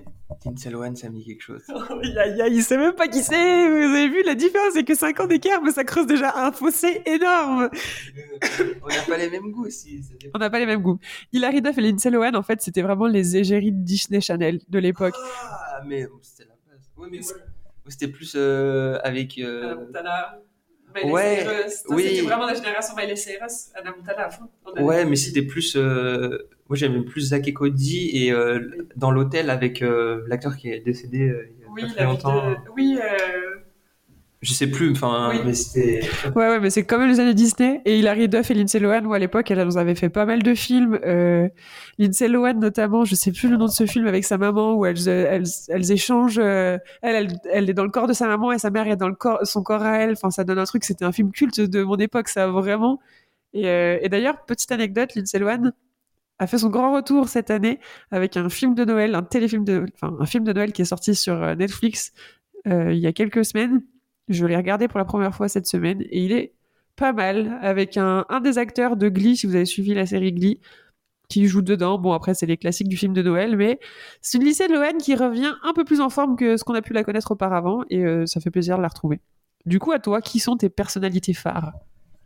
[0.45, 1.63] Lindsay Lohan, ça me dit quelque chose.
[2.03, 3.67] Aïe, aïe, aïe, il sait même pas qui c'est.
[3.69, 6.51] Vous avez vu la différence, c'est que 5 ans d'écart, mais ça creuse déjà un
[6.51, 7.69] fossé énorme.
[8.83, 10.01] On n'a pas les mêmes goûts aussi.
[10.33, 10.99] On n'a pas les mêmes goûts.
[11.33, 14.79] Hilary Duff et Lindsay Lohan, en fait, c'était vraiment les égéries de Disney Channel de
[14.79, 15.15] l'époque.
[15.17, 16.89] Ah, mais c'était la base.
[16.97, 17.43] Oui, mais voilà.
[17.87, 19.37] C'était plus euh, avec.
[19.37, 19.75] euh,
[21.03, 21.83] Miley Ouais, Cyrus.
[21.89, 22.03] oui.
[22.10, 24.45] C'était vraiment la génération Miley Cyrus, Anna Montana à fond.
[24.79, 25.75] Ouais, mais c'était plus.
[25.75, 26.38] euh,
[26.69, 28.60] Moi, j'aimais plus Zach et Cody et euh,
[28.95, 32.51] dans l'hôtel avec euh, l'acteur qui est décédé il y a Oui, pas très longtemps.
[32.51, 32.55] de...
[32.75, 32.99] Oui.
[34.43, 35.39] Je sais plus, enfin, Oui.
[35.43, 36.02] mais c'était.
[36.36, 37.82] Ouais, ouais, mais c'est quand même les années Disney.
[37.86, 40.43] Et Hilary Duff et Lindsay Lohan, où à l'époque, elles nous avaient fait pas mal
[40.43, 41.00] de films.
[41.06, 41.50] Euh,
[41.97, 44.86] Lindsay Lohan, notamment, je sais plus le nom de ce film avec sa maman, où
[44.86, 46.38] elles, euh, elles, elles échangent.
[46.38, 48.95] euh, elle, elle, elle est dans le corps de sa maman et sa mère est
[48.95, 50.12] dans le corps, son corps à elle.
[50.12, 50.84] Enfin, ça donne un truc.
[50.84, 53.00] C'était un film culte de mon époque, ça vraiment.
[53.54, 55.71] Et, euh, et d'ailleurs, petite anecdote, Lindsay Lohan
[56.38, 57.80] a fait son grand retour cette année
[58.12, 60.86] avec un film de Noël, un téléfilm de, enfin, un film de Noël qui est
[60.86, 62.13] sorti sur Netflix
[62.67, 63.82] euh, il y a quelques semaines.
[64.27, 66.53] Je l'ai regardé pour la première fois cette semaine et il est
[66.95, 70.33] pas mal avec un, un des acteurs de Glee, si vous avez suivi la série
[70.33, 70.59] Glee,
[71.29, 71.99] qui joue dedans.
[71.99, 73.79] Bon, après, c'est les classiques du film de Noël, mais
[74.21, 76.75] c'est une lycée de Lohan qui revient un peu plus en forme que ce qu'on
[76.75, 79.21] a pu la connaître auparavant et euh, ça fait plaisir de la retrouver.
[79.65, 81.73] Du coup, à toi, qui sont tes personnalités phares?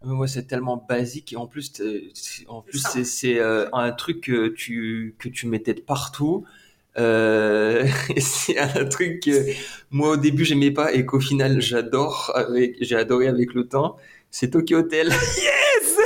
[0.03, 1.71] Mais Moi, c'est tellement basique et en plus,
[2.13, 2.89] c'est- en plus, ça.
[2.89, 6.43] c'est c'est, euh, un truc que tu que tu mettais de partout.
[6.97, 7.85] Euh,
[8.17, 9.45] c'est un truc que
[9.91, 13.97] moi au début j'aimais pas et qu'au final j'adore avec j'ai adoré avec le temps.
[14.29, 15.09] C'est Tokyo Hotel.
[15.37, 15.97] Yes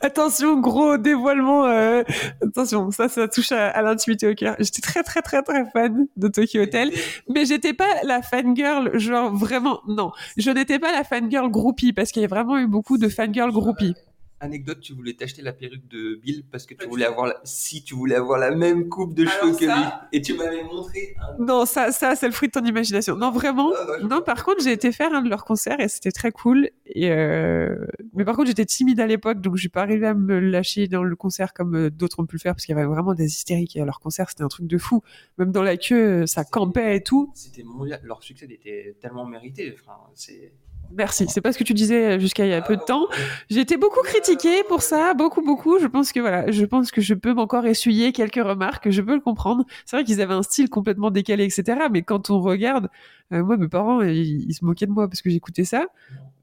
[0.00, 1.66] Attention, gros dévoilement.
[1.66, 2.02] euh,
[2.42, 4.56] Attention, ça, ça touche à, l'intimité au cœur.
[4.58, 6.92] J'étais très, très, très, très fan de Tokyo Hotel.
[7.28, 10.12] Mais j'étais pas la fangirl, genre vraiment, non.
[10.36, 13.50] Je n'étais pas la fangirl groupie, parce qu'il y a vraiment eu beaucoup de fangirl
[13.50, 13.94] groupie.
[14.38, 17.40] Anecdote, tu voulais t'acheter la perruque de Bill parce que tu voulais avoir la...
[17.44, 20.34] si tu voulais avoir la même coupe de Alors cheveux que ça- lui et tu
[20.34, 21.42] m'avais montré un...
[21.42, 23.16] Non, ça, ça, c'est le fruit de ton imagination.
[23.16, 23.72] Non, vraiment.
[23.74, 26.32] Ah, je Non, par contre, j'ai été faire un de leurs concerts et c'était très
[26.32, 26.68] cool.
[26.84, 27.86] Et euh...
[28.14, 31.02] Mais par contre, j'étais timide à l'époque, donc j'ai pas arrivé à me lâcher dans
[31.02, 33.24] le concert comme euh, d'autres ont pu le faire, parce qu'il y avait vraiment des
[33.26, 33.74] hystériques.
[33.76, 35.02] Et à leur concert, c'était un truc de fou.
[35.38, 37.30] Même dans la queue, euh, ça campait et tout.
[37.34, 38.00] C'était mondial.
[38.04, 39.74] Leur succès était tellement mérité.
[39.80, 40.52] Enfin, c'est
[40.92, 41.26] Merci.
[41.28, 43.06] C'est pas ce que tu disais jusqu'à il y a peu de temps.
[43.50, 45.78] J'ai été beaucoup critiquée pour ça, beaucoup, beaucoup.
[45.78, 49.14] Je pense que voilà, je pense que je peux encore essuyer quelques remarques, je peux
[49.14, 49.64] le comprendre.
[49.84, 51.86] C'est vrai qu'ils avaient un style complètement décalé, etc.
[51.90, 52.88] Mais quand on regarde,
[53.32, 55.86] euh, moi, mes parents, ils, se moquaient de moi parce que j'écoutais ça.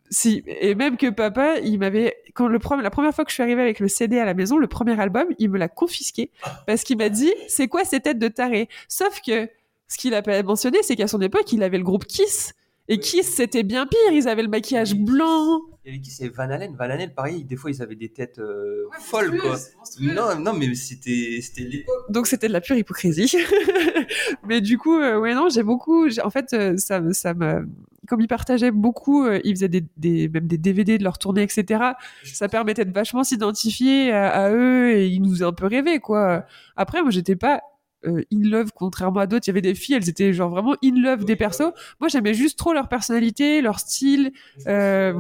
[0.10, 3.44] Si, et même que papa, il m'avait, quand le la première fois que je suis
[3.44, 6.30] arrivée avec le CD à la maison, le premier album, il me l'a confisqué
[6.68, 8.70] parce qu'il m'a dit, c'est quoi ces têtes de taré?
[8.88, 9.50] Sauf que,
[9.88, 12.54] ce qu'il a pas mentionné, c'est qu'à son époque, il avait le groupe Kiss.
[12.90, 14.12] Et Kiss, c'était bien pire?
[14.12, 15.62] Ils avaient le maquillage blanc.
[15.86, 16.12] Il y avait qui?
[16.12, 16.76] C'est Van Halen.
[16.78, 19.58] Van Halen, pareil, des fois ils avaient des têtes euh, folles quoi.
[20.02, 22.10] Non, non, mais c'était c'était l'époque.
[22.10, 23.36] Donc c'était de la pure hypocrisie.
[24.48, 26.08] Mais du coup, euh, ouais, non, j'ai beaucoup.
[26.24, 27.68] En fait, euh, ça, me- ça me.
[28.08, 31.42] Comme ils partageaient beaucoup, euh, ils faisaient des, des, même des DVD de leur tournée,
[31.44, 31.82] etc.
[32.26, 36.00] Ça permettait de vachement s'identifier à, à eux et ils nous faisaient un peu rêver,
[36.00, 36.46] quoi.
[36.76, 37.62] Après, moi, j'étais pas
[38.06, 39.48] euh, in love, contrairement à d'autres.
[39.48, 41.72] Il y avait des filles, elles étaient genre vraiment in love des persos.
[42.00, 44.32] Moi, j'aimais juste trop leur personnalité, leur style,
[44.68, 45.14] euh,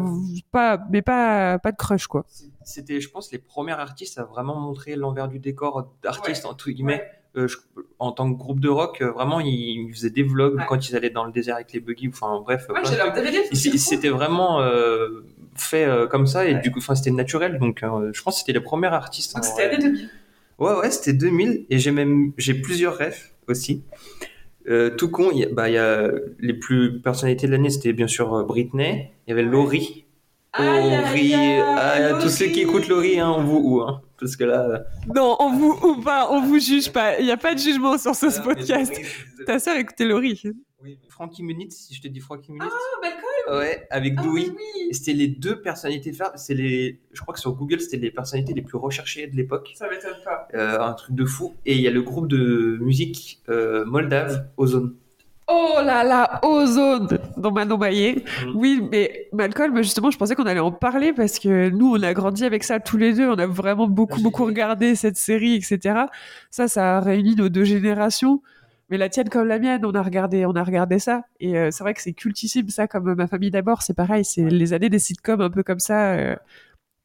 [0.52, 2.26] pas, mais pas, pas de crush, quoi.
[2.66, 7.04] C'était, je pense, les premiers artistes à vraiment montrer l'envers du décor d'artistes entre guillemets.
[7.36, 7.58] Euh, je-
[7.98, 9.48] en tant que groupe de rock, euh, vraiment, ils,
[9.88, 10.66] ils faisaient des vlogs Ouais.
[10.70, 12.08] quand ils allaient dans le désert avec les buggy.
[12.10, 12.68] Enfin, bref.
[13.54, 17.58] c'est- C'était vraiment euh, fait euh, comme ça et du coup, enfin, c'était naturel.
[17.60, 19.36] Donc, euh, je pense que c'était les premiers artistes.
[19.80, 20.10] 2000.
[20.64, 23.84] Ouais, ouais, c'était 2000 et j'ai même j'ai plusieurs refs aussi.
[24.70, 27.70] Euh, tout con, il y a, bah, il y a les plus personnalités de l'année,
[27.70, 29.10] c'était bien sûr euh, Britney.
[29.28, 30.06] Il y avait Laurie.
[30.58, 34.62] Laurie, ah, tous ceux qui écoutent Laurie, hein, on vous ou hein, parce que là.
[34.70, 34.80] euh,
[35.14, 37.20] Non, on vous ou pas, on vous juge pas.
[37.20, 38.92] Il n'y a pas de jugement sur ce mais podcast.
[38.94, 40.40] Laurie, Ta sœur écoutait Laurie.
[40.82, 42.70] Oui, mais Frankie Muniz, si je te dis Frankie Muniz.
[43.02, 44.52] Malcolm ouais, avec Louis.
[44.56, 44.88] oui.
[44.90, 46.32] Et C'était les deux personnalités phares.
[46.36, 49.72] C'est les, je crois que sur Google, c'était les personnalités les plus recherchées de l'époque.
[49.76, 50.48] Ça m'étonne pas.
[50.54, 51.54] Euh, un truc de fou.
[51.66, 54.96] Et il y a le groupe de musique euh, moldave, Ozone.
[55.48, 58.24] Oh là là, Ozone dans Manon Maillet.
[58.46, 58.52] Mm.
[58.56, 62.14] Oui, mais Malcolm, justement, je pensais qu'on allait en parler parce que nous, on a
[62.14, 63.30] grandi avec ça tous les deux.
[63.30, 66.06] On a vraiment beaucoup, beaucoup regardé cette série, etc.
[66.50, 68.42] Ça, ça a réuni nos deux générations.
[68.94, 71.24] Mais la tienne comme la mienne, on a regardé, on a regardé ça.
[71.40, 73.82] Et euh, c'est vrai que c'est cultissime, ça, comme ma famille d'abord.
[73.82, 76.14] C'est pareil, c'est les années des sitcoms un peu comme ça.
[76.14, 76.36] euh,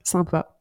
[0.05, 0.59] sympa.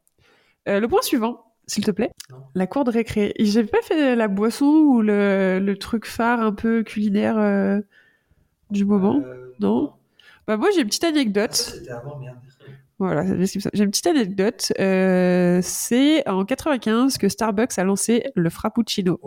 [0.70, 2.12] Euh, le point suivant, s'il te plaît.
[2.30, 2.38] Non.
[2.56, 3.34] La cour de récré.
[3.40, 7.82] J'ai pas fait la boisson ou le, le truc phare un peu culinaire euh,
[8.72, 9.22] du moment?
[9.26, 9.96] Euh, Non?
[10.48, 11.56] Bah moi j'ai une petite anecdote.
[11.56, 12.38] c'était avant, merde.
[13.00, 14.72] Voilà, j'ai une petite anecdote.
[14.80, 19.20] Euh, c'est en 95 que Starbucks a lancé le Frappuccino.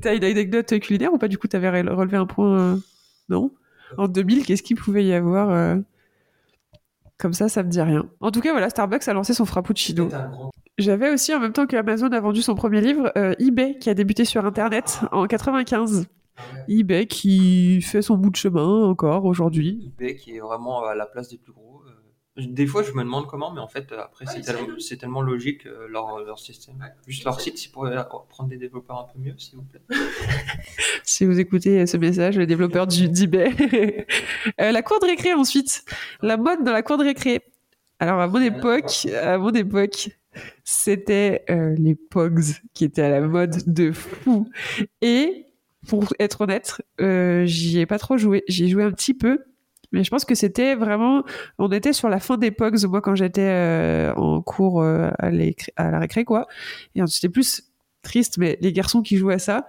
[0.00, 1.28] T'as une anecdote culinaire ou pas?
[1.28, 2.58] Du coup, t'avais re- relevé un point.
[2.58, 2.76] euh,
[3.28, 3.50] Non?
[3.98, 5.76] En 2000, qu'est-ce qu'il pouvait y avoir euh,
[7.18, 8.08] Comme ça, ça me dit rien.
[8.20, 10.08] En tout cas, voilà, Starbucks a lancé son Frappuccino.
[10.78, 13.90] J'avais aussi, en même temps que Amazon a vendu son premier livre, euh, eBay qui
[13.90, 16.06] a débuté sur Internet en 95.
[16.68, 19.92] eBay qui fait son bout de chemin encore aujourd'hui.
[19.98, 21.71] eBay qui est vraiment à la place des plus gros.
[22.38, 22.42] Euh.
[22.46, 25.22] Des fois, je me demande comment, mais en fait, euh, après, c'est tellement, c'est tellement
[25.22, 26.76] logique euh, leur, leur système.
[27.06, 29.82] Juste leur site, s'ils pourraient euh, prendre des développeurs un peu mieux, s'il vous plaît.
[31.04, 33.52] Si vous écoutez ce message, le développeur du d'eBay.
[34.60, 35.84] Euh, la cour de récré ensuite.
[36.20, 37.40] La mode dans la cour de récré.
[37.98, 40.10] Alors à mon époque, à mon époque,
[40.64, 44.48] c'était euh, les Pogs qui étaient à la mode de fou.
[45.00, 45.46] Et
[45.86, 48.42] pour être honnête, euh, j'y ai pas trop joué.
[48.48, 49.44] J'y ai joué un petit peu,
[49.92, 51.22] mais je pense que c'était vraiment.
[51.58, 55.30] On était sur la fin des Pogs, moi quand j'étais euh, en cours euh, à,
[55.30, 56.46] la récré, quoi.
[56.94, 57.64] Et c'était plus
[58.02, 59.66] triste, mais les garçons qui jouaient à ça.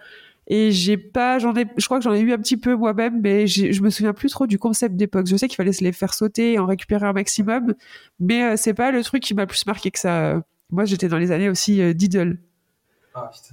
[0.47, 3.21] Et j'ai pas, j'en ai, je crois que j'en ai eu un petit peu moi-même,
[3.21, 5.27] mais je me souviens plus trop du concept d'époque.
[5.27, 7.75] Je sais qu'il fallait se les faire sauter et en récupérer un maximum,
[8.19, 10.41] mais euh, c'est pas le truc qui m'a le plus marqué que ça.
[10.69, 12.39] Moi, j'étais dans les années aussi euh, Diddle.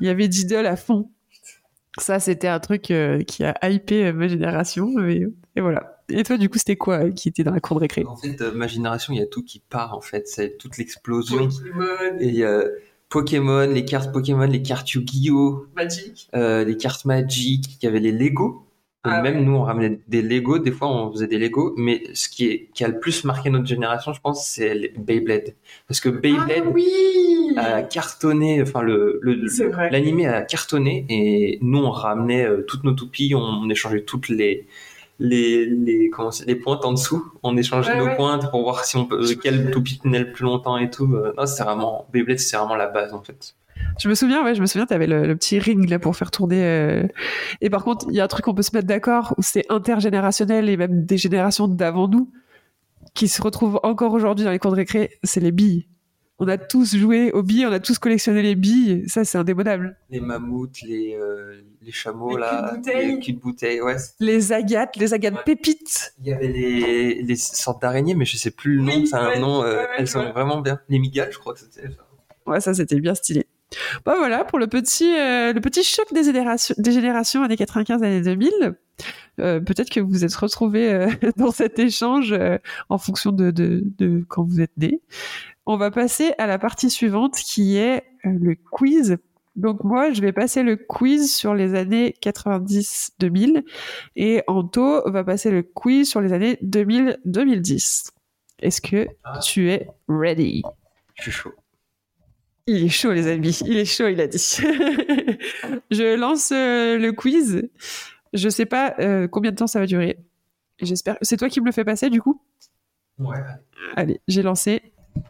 [0.01, 1.11] Il y avait Diddle à fond.
[1.99, 4.89] Ça, c'était un truc euh, qui a hypé euh, ma génération.
[5.07, 6.00] Et voilà.
[6.11, 8.05] Et toi, du coup, c'était quoi euh, qui était dans la cour de récré?
[8.07, 10.29] En fait, euh, ma génération, il y a tout qui part, en fait.
[10.29, 11.49] C'est toute l'explosion.
[12.19, 12.65] Et il y a
[13.09, 15.67] Pokémon, les cartes Pokémon, les cartes Yu-Gi-Oh!
[15.75, 16.29] Magic.
[16.35, 18.67] euh, les cartes Magic, il y avait les Lego.
[19.07, 20.59] Et Ah même nous, on ramenait des Lego.
[20.59, 21.75] Des fois, on faisait des Lego.
[21.79, 24.89] Mais ce qui, est, qui a le plus marqué notre génération, je pense, c'est les
[24.91, 25.55] Beyblade.
[25.89, 29.47] Parce que Beyblade Ah oui a cartonné, enfin, le, le,
[29.91, 31.07] l'animé a cartonné.
[31.09, 34.67] Et nous, on ramenait euh, toutes nos toupies, on, échangeait toutes les,
[35.21, 37.25] les, les, comment les pointes en dessous.
[37.45, 38.17] On échangeait Ouais, nos ouais.
[38.17, 41.15] pointes pour voir si on peut, quelle toupie tenait le plus longtemps et tout.
[41.15, 43.55] Euh, Non, c'est vraiment, Beyblade, c'est vraiment la base, en fait.
[43.99, 46.31] Je me souviens, ouais, je me souviens, t'avais le, le petit ring là pour faire
[46.31, 46.63] tourner.
[46.65, 47.07] euh,
[47.61, 49.65] Et par contre, il y a un truc qu'on peut se mettre d'accord où c'est
[49.71, 52.31] intergénérationnel et même des générations d'avant nous
[53.15, 55.87] qui se retrouvent encore aujourd'hui dans les cours de récré, c'est les billes.
[56.43, 59.05] On a tous joué aux billes, on a tous collectionné les billes.
[59.09, 59.99] Ça, c'est indémodable.
[60.09, 63.97] les mammouths, les, euh, les chameaux, Les là, les culs de bouteille, ouais.
[64.21, 66.15] Les agates, les agates pépites.
[66.19, 69.17] Il y avait les, les sortes d'araignées, mais je sais plus le nom, Oui, c'est
[69.17, 70.81] un ouais, nom, euh, ouais, elles sont vraiment bien.
[70.89, 72.07] Les migales, je crois que c'était ça.
[72.47, 73.47] Ouais, ça, c'était bien stylé.
[74.05, 78.03] Bah voilà, pour le petit, euh, le petit choc des générations, des générations années 95,
[78.03, 78.51] années 2000.
[79.39, 83.51] Euh, Peut-être que vous vous êtes retrouvés euh, dans cet échange euh, en fonction de,
[83.51, 85.01] de, de quand vous êtes nés.
[85.73, 89.19] On va passer à la partie suivante qui est euh, le quiz.
[89.55, 93.63] Donc moi, je vais passer le quiz sur les années 90-2000
[94.17, 98.11] et Anto va passer le quiz sur les années 2000-2010.
[98.63, 99.39] Est-ce que Ah.
[99.39, 100.63] tu es ready?
[101.15, 101.53] Je suis chaud.
[102.67, 103.57] il est chaud, les amis.
[103.65, 104.39] Il est chaud, il a dit.
[105.93, 107.71] je lance euh, le quiz.
[108.33, 110.19] Je sais pas euh, combien de temps ça va durer.
[110.81, 111.17] J'espère.
[111.23, 112.43] C'est toi qui me le fais passer, du coup?
[113.19, 113.39] Ouais.
[113.95, 114.83] Allez, j'ai lancé.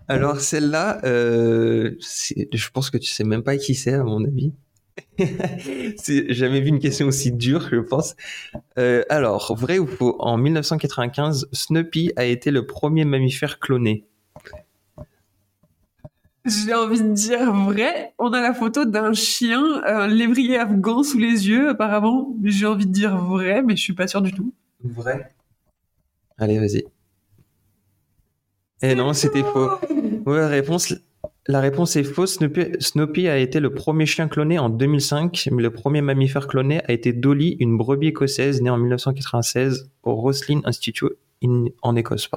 [0.08, 4.52] Alors celle-là, euh, je pense que tu sais même pas qui c'est à mon avis.
[5.96, 8.16] c'est jamais vu une question aussi dure, je pense.
[8.78, 14.04] Euh, alors, vrai ou faux En 1995, Snoopy a été le premier mammifère cloné?
[16.46, 18.14] J'ai envie de dire vrai.
[18.18, 22.34] On a la photo d'un chien, un lévrier afghan sous les yeux, apparemment.
[22.42, 24.52] J'ai envie de dire vrai, mais je suis pas sûre du tout.
[24.82, 25.34] Vrai
[26.38, 26.84] Allez, vas-y.
[28.82, 29.68] Eh non, c'était faux.
[31.46, 32.38] La réponse est fausse.
[32.80, 36.92] Snoopy, a été le premier chien cloné en 2005, mais le premier mammifère cloné a
[36.92, 41.12] été Dolly, une brebis écossaise née en 1996 au Roslin Institute
[41.42, 42.30] in- en Écosse.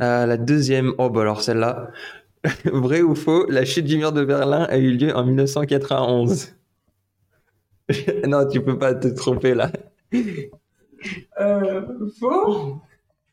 [0.00, 1.90] Euh, la deuxième, oh bah alors celle-là.
[2.64, 6.54] Vrai ou faux, la chute du mur de Berlin a eu lieu en 1991.
[8.26, 9.72] non, tu peux pas te tromper là.
[11.40, 11.82] Euh,
[12.18, 12.80] faux?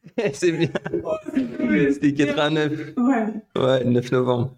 [0.34, 0.70] C'est bien.
[1.94, 2.72] C'était 89.
[2.98, 3.26] Ouais.
[3.62, 4.56] Ouais, 9 novembre.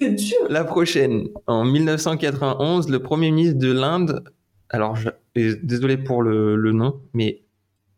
[0.00, 0.36] C'est dur.
[0.48, 1.28] La prochaine.
[1.46, 4.24] En 1991, le premier ministre de l'Inde,
[4.70, 5.08] alors je-
[5.62, 7.42] désolé pour le, le nom, mais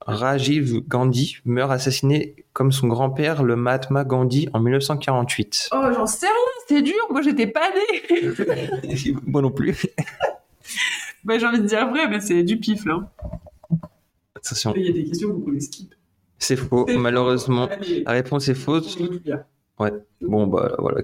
[0.07, 5.68] Rajiv Gandhi meurt assassiné comme son grand-père, le Mahatma Gandhi, en 1948.
[5.72, 6.35] Oh, j'en sais rien.
[6.68, 6.95] C'est dur.
[7.11, 8.31] Moi, j'étais pas née.
[9.27, 9.87] Moi non plus.
[11.25, 13.11] bah, j'ai envie de dire vrai, mais c'est du pif, là.
[14.37, 15.95] Attention, Il y a des questions que vous pouvez skip.
[16.41, 17.68] C'est faux, malheureusement.
[17.68, 18.97] Allez, La réponse est fausse.
[18.99, 19.45] dire.
[20.20, 21.01] Bon, bah voilà.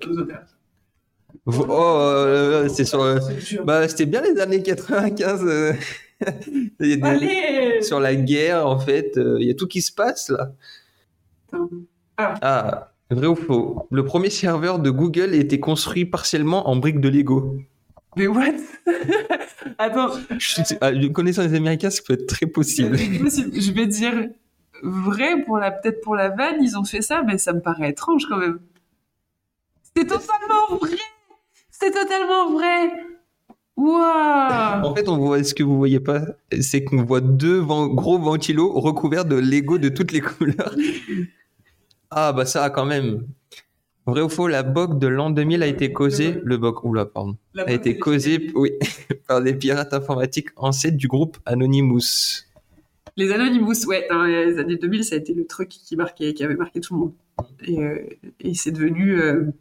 [1.47, 3.03] Oh, euh, c'est sur.
[3.03, 3.19] euh.
[3.65, 5.45] Bah, c'était bien les années 95.
[5.45, 5.73] euh.
[6.81, 10.31] Des- Allez sur la guerre, en fait, euh, il y a tout qui se passe
[10.31, 10.53] là.
[12.19, 13.87] Ah, vrai ou faux?
[13.91, 17.59] Le premier serveur de Google a été construit partiellement en briques de Lego.
[18.17, 18.47] Mais what?
[19.79, 20.11] Attends.
[20.39, 22.97] Je, ah, connaissant les Américains, ça peut être très possible.
[22.97, 24.15] Je vais dire
[24.83, 27.91] vrai pour la peut-être pour la vanne, ils ont fait ça, mais ça me paraît
[27.91, 28.59] étrange quand même.
[29.95, 30.97] C'est totalement vrai.
[31.71, 32.93] C'est totalement vrai.
[33.77, 36.23] Waouh En fait, on voit ce que vous voyez pas,
[36.61, 40.75] c'est qu'on voit deux gros ventilos recouverts de Lego de toutes les couleurs.
[42.09, 43.27] Ah bah ça quand même.
[44.07, 47.37] Vrai ou faux, la BOC de l'an 2000 a été causée, le BOC, oula, pardon,
[47.59, 48.71] a été causée, oui,
[49.27, 52.46] par des pirates informatiques ancêtres du groupe Anonymous.
[53.19, 56.45] Les Anonymous, ouais, dans les années 2000, ça a été le truc qui marquait, qui
[56.45, 57.13] avait marqué tout le monde.
[57.67, 57.99] Et, euh,
[58.55, 59.53] c'est devenu euh,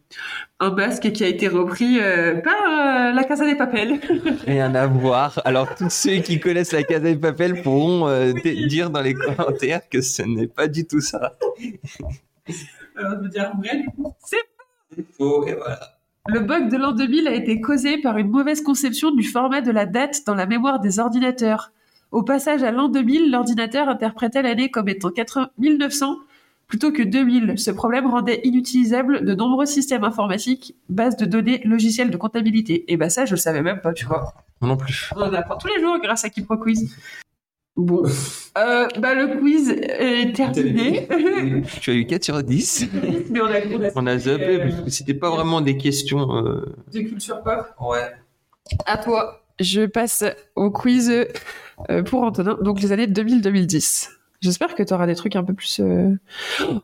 [0.59, 3.99] un basque qui a été repris euh, par la Casa des Papel.
[4.45, 5.41] Rien à voir.
[5.45, 8.09] Alors tous ceux qui connaissent la Casa des Papel pourront
[8.67, 11.37] dire dans les commentaires que ce n'est pas du tout ça.
[12.97, 14.37] Alors, je veux dire, vrai, du coup, c'est
[15.17, 15.45] faux.
[15.45, 15.79] et voilà.
[16.27, 19.71] Le bug de l'an 2000 a été causé par une mauvaise conception du format de
[19.71, 21.71] la date dans la mémoire des ordinateurs.
[22.15, 25.11] Au passage à l'an 2000, l'ordinateur interprétait l'année comme étant
[25.57, 26.15] 1900
[26.65, 27.59] plutôt que 2000.
[27.59, 32.85] Ce problème rendait inutilisable de nombreux systèmes informatiques, bases de données, logiciels de comptabilité.
[32.87, 34.33] Et bah ça, je le savais même pas, tu vois.
[34.61, 35.09] non plus.
[35.13, 36.95] On apprend tous les jours grâce à Kipro Quiz.
[37.75, 41.09] Bon, euh, bah, le quiz est terminé.
[41.81, 42.91] tu as eu 4 sur 10.
[43.29, 46.33] Mais on a, on a, zappé, parce que c'était pas vraiment des questions.
[46.33, 46.77] Euh...
[46.93, 48.09] De culture pop Ouais.
[48.85, 49.41] À toi.
[49.59, 50.23] Je passe
[50.55, 51.11] au quiz
[52.05, 54.09] pour Antonin, donc les années 2000-2010.
[54.41, 55.79] J'espère que tu auras des trucs un peu plus.
[55.79, 56.13] Euh,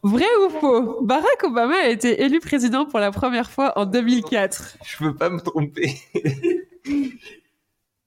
[0.04, 4.78] vrai ou faux Barack Obama a été élu président pour la première fois en 2004.
[4.84, 5.94] Je peux pas me tromper.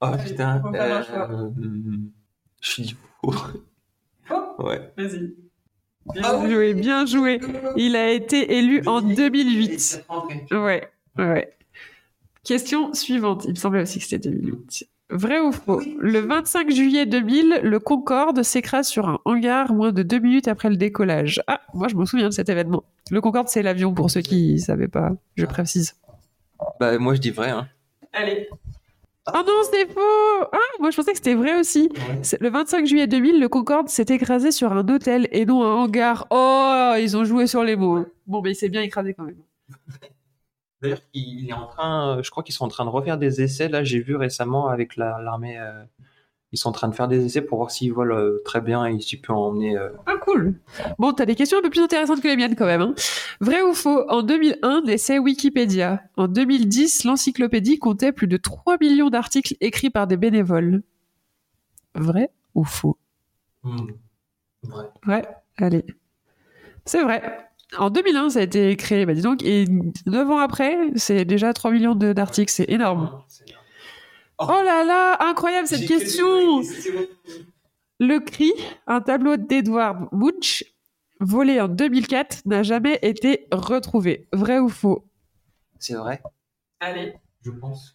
[0.01, 0.61] oh putain.
[2.59, 3.33] Je suis faux.
[4.59, 4.91] ouais.
[4.97, 5.35] Vas-y.
[6.13, 7.39] Bien joué, bien joué.
[7.77, 10.05] Il a été élu en 2008.
[10.51, 11.53] Ouais, ouais.
[12.43, 13.45] Question suivante.
[13.45, 14.87] Il me semblait aussi que c'était 2008.
[15.09, 15.81] Vrai ou faux?
[15.99, 20.69] Le 25 juillet 2000, le Concorde s'écrase sur un hangar moins de deux minutes après
[20.69, 21.41] le décollage.
[21.47, 22.83] Ah, moi je me souviens de cet événement.
[23.11, 25.95] Le Concorde, c'est l'avion pour ceux qui ne savaient pas, je précise.
[26.79, 27.51] Bah, moi je dis vrai.
[27.51, 27.67] Hein.
[28.13, 28.49] Allez.
[29.27, 31.89] Oh non, c'est faux Ah, moi je pensais que c'était vrai aussi.
[32.39, 36.25] Le 25 juillet 2000, le Concorde s'est écrasé sur un hôtel et non un hangar.
[36.31, 38.05] Oh, ils ont joué sur les mots.
[38.25, 39.37] Bon, mais il s'est bien écrasé quand même.
[40.85, 43.67] D'ailleurs, il est en train, je crois qu'ils sont en train de refaire des essais.
[43.67, 45.83] Là, j'ai vu récemment avec l'armée euh,
[46.55, 48.85] ils sont en train de faire des essais pour voir s'ils volent euh, très bien
[48.85, 49.77] et s'ils peuvent emmener.
[49.77, 50.57] Euh, ah, cool.
[50.97, 52.81] Bon, t'as des questions un peu plus intéressantes que les miennes quand même.
[52.81, 52.95] Hein.
[53.41, 56.01] Vrai ou faux En 2001, l'essai Wikipédia.
[56.15, 60.81] En 2010, l'encyclopédie comptait plus de 3 millions d'articles écrits par des bénévoles.
[61.93, 62.97] Vrai ou faux?
[63.63, 63.87] Hmm.
[64.63, 64.85] Vrai.
[65.07, 65.27] Ouais,
[65.57, 65.85] allez.
[66.85, 67.44] C'est vrai.
[67.77, 69.65] En 2001, ça a été créé, bah dis donc, et
[70.05, 73.09] 9 ans après, c'est déjà 3 millions d'articles, c'est énorme.
[73.11, 73.25] Ah,
[74.37, 74.47] Oh.
[74.49, 76.61] oh, là là, incroyable cette question
[77.99, 78.51] Le cri,
[78.85, 80.65] un tableau d'Edward Munch,
[81.21, 84.27] volé en 2004, n'a jamais été retrouvé.
[84.33, 85.07] Vrai ou faux?
[85.79, 86.21] C'est vrai?
[86.81, 87.13] Allez.
[87.43, 87.94] Je pense.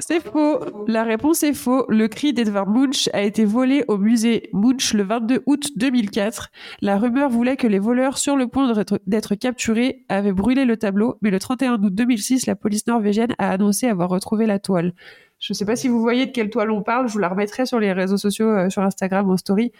[0.00, 0.60] C'est faux.
[0.86, 1.84] La réponse est faux.
[1.88, 6.50] Le cri d'Edward Munch a été volé au musée Munch le 22 août 2004.
[6.80, 8.72] La rumeur voulait que les voleurs sur le point
[9.06, 13.50] d'être capturés avaient brûlé le tableau, mais le 31 août 2006, la police norvégienne a
[13.50, 14.92] annoncé avoir retrouvé la toile.
[15.38, 17.08] Je ne sais pas si vous voyez de quelle toile on parle.
[17.08, 19.72] Je vous la remettrai sur les réseaux sociaux, euh, sur Instagram en story.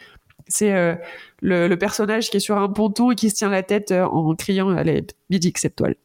[0.48, 0.94] C'est euh,
[1.42, 4.34] le, personnage qui est sur un ponton et qui se tient la tête euh, en
[4.34, 5.96] criant Allez, bidique cette toile.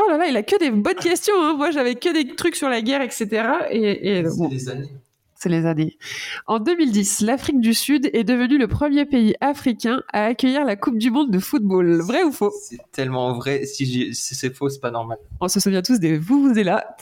[0.00, 1.34] Oh là là, il a que des bonnes questions.
[1.36, 1.54] Hein.
[1.56, 3.26] Moi, j'avais que des trucs sur la guerre, etc.
[3.70, 4.88] Et, c'est les années.
[5.34, 5.98] C'est les années.
[6.46, 10.98] En 2010, l'Afrique du Sud est devenue le premier pays africain à accueillir la Coupe
[10.98, 12.00] du Monde de football.
[12.00, 12.52] Vrai ou faux?
[12.60, 13.64] C'est tellement vrai.
[13.64, 15.18] Si, c'est faux, c'est pas normal.
[15.40, 16.96] On se souvient tous des vous, vous êtes là.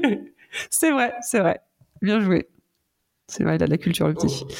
[0.70, 1.60] c'est vrai, c'est vrai.
[2.02, 2.48] Bien joué.
[3.28, 4.42] C'est vrai, il a de la culture, le petit.
[4.42, 4.52] Oh.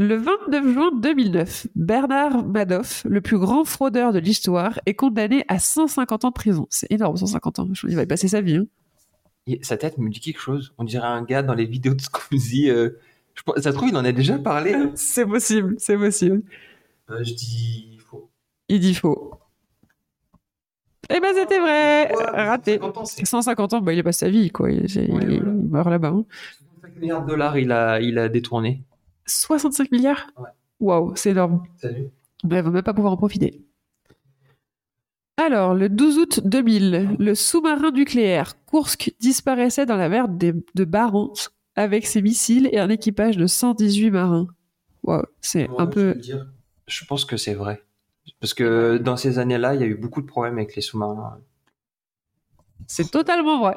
[0.00, 5.58] Le 29 juin 2009, Bernard Madoff, le plus grand fraudeur de l'histoire, est condamné à
[5.58, 6.68] 150 ans de prison.
[6.70, 7.68] C'est énorme, 150 ans.
[7.82, 8.58] Il va y passer sa vie.
[9.48, 9.54] Hein.
[9.62, 10.72] sa tête me dit quelque chose.
[10.78, 12.70] On dirait un gars dans les vidéos de Squeezie.
[12.70, 12.90] Euh,
[13.56, 14.72] ça se trouve, il en a déjà parlé.
[14.72, 14.92] Hein.
[14.94, 16.42] c'est possible, c'est possible.
[17.10, 18.30] Euh, je dis faux.
[18.68, 19.32] Il dit faux.
[21.10, 22.78] Eh ben c'était vrai, raté.
[23.04, 24.70] 150 ans, bah, il a pas sa vie, quoi.
[24.70, 26.10] Il, meurt là-bas.
[26.10, 26.28] 65
[26.84, 26.88] hein.
[27.00, 28.84] milliards de dollars, il a, il a détourné.
[29.28, 30.26] 65 milliards?
[30.36, 30.48] Ouais.
[30.80, 31.62] Waouh, c'est énorme.
[31.76, 32.08] Salut.
[32.44, 33.64] Elle va même pas pouvoir en profiter.
[35.36, 41.34] Alors, le 12 août 2000, le sous-marin nucléaire Kursk disparaissait dans la mer de Barents
[41.76, 44.48] avec ses missiles et un équipage de 118 marins.
[45.04, 46.20] Waouh, c'est un peu.
[46.86, 47.82] je pense que c'est vrai.
[48.40, 51.38] Parce que dans ces années-là, il y a eu beaucoup de problèmes avec les sous-marins.
[52.86, 53.76] C'est totalement vrai.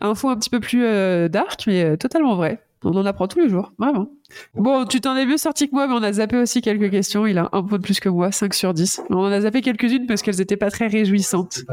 [0.00, 2.62] Info un petit peu plus euh, dark, mais euh, totalement vrai.
[2.84, 4.08] On en apprend tous les jours, vraiment.
[4.54, 7.26] Bon, tu t'en es mieux sorti que moi, mais on a zappé aussi quelques questions.
[7.26, 9.02] Il a un point de plus que moi, 5 sur 10.
[9.10, 11.64] On en a zappé quelques-unes parce qu'elles n'étaient pas très réjouissantes.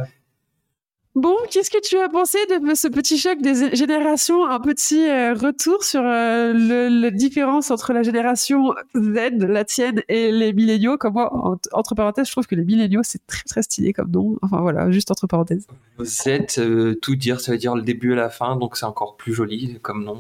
[1.16, 5.34] Bon, qu'est-ce que tu as pensé de ce petit choc des générations Un petit euh,
[5.34, 10.98] retour sur euh, le, la différence entre la génération Z, la tienne, et les milléniaux?
[10.98, 14.12] Comme moi, en- entre parenthèses, je trouve que les milléniaux, c'est très très stylé comme
[14.12, 14.36] nom.
[14.42, 15.66] Enfin voilà, juste entre parenthèses.
[16.04, 19.16] Z, euh, tout dire, ça veut dire le début et la fin, donc c'est encore
[19.16, 20.16] plus joli comme nom.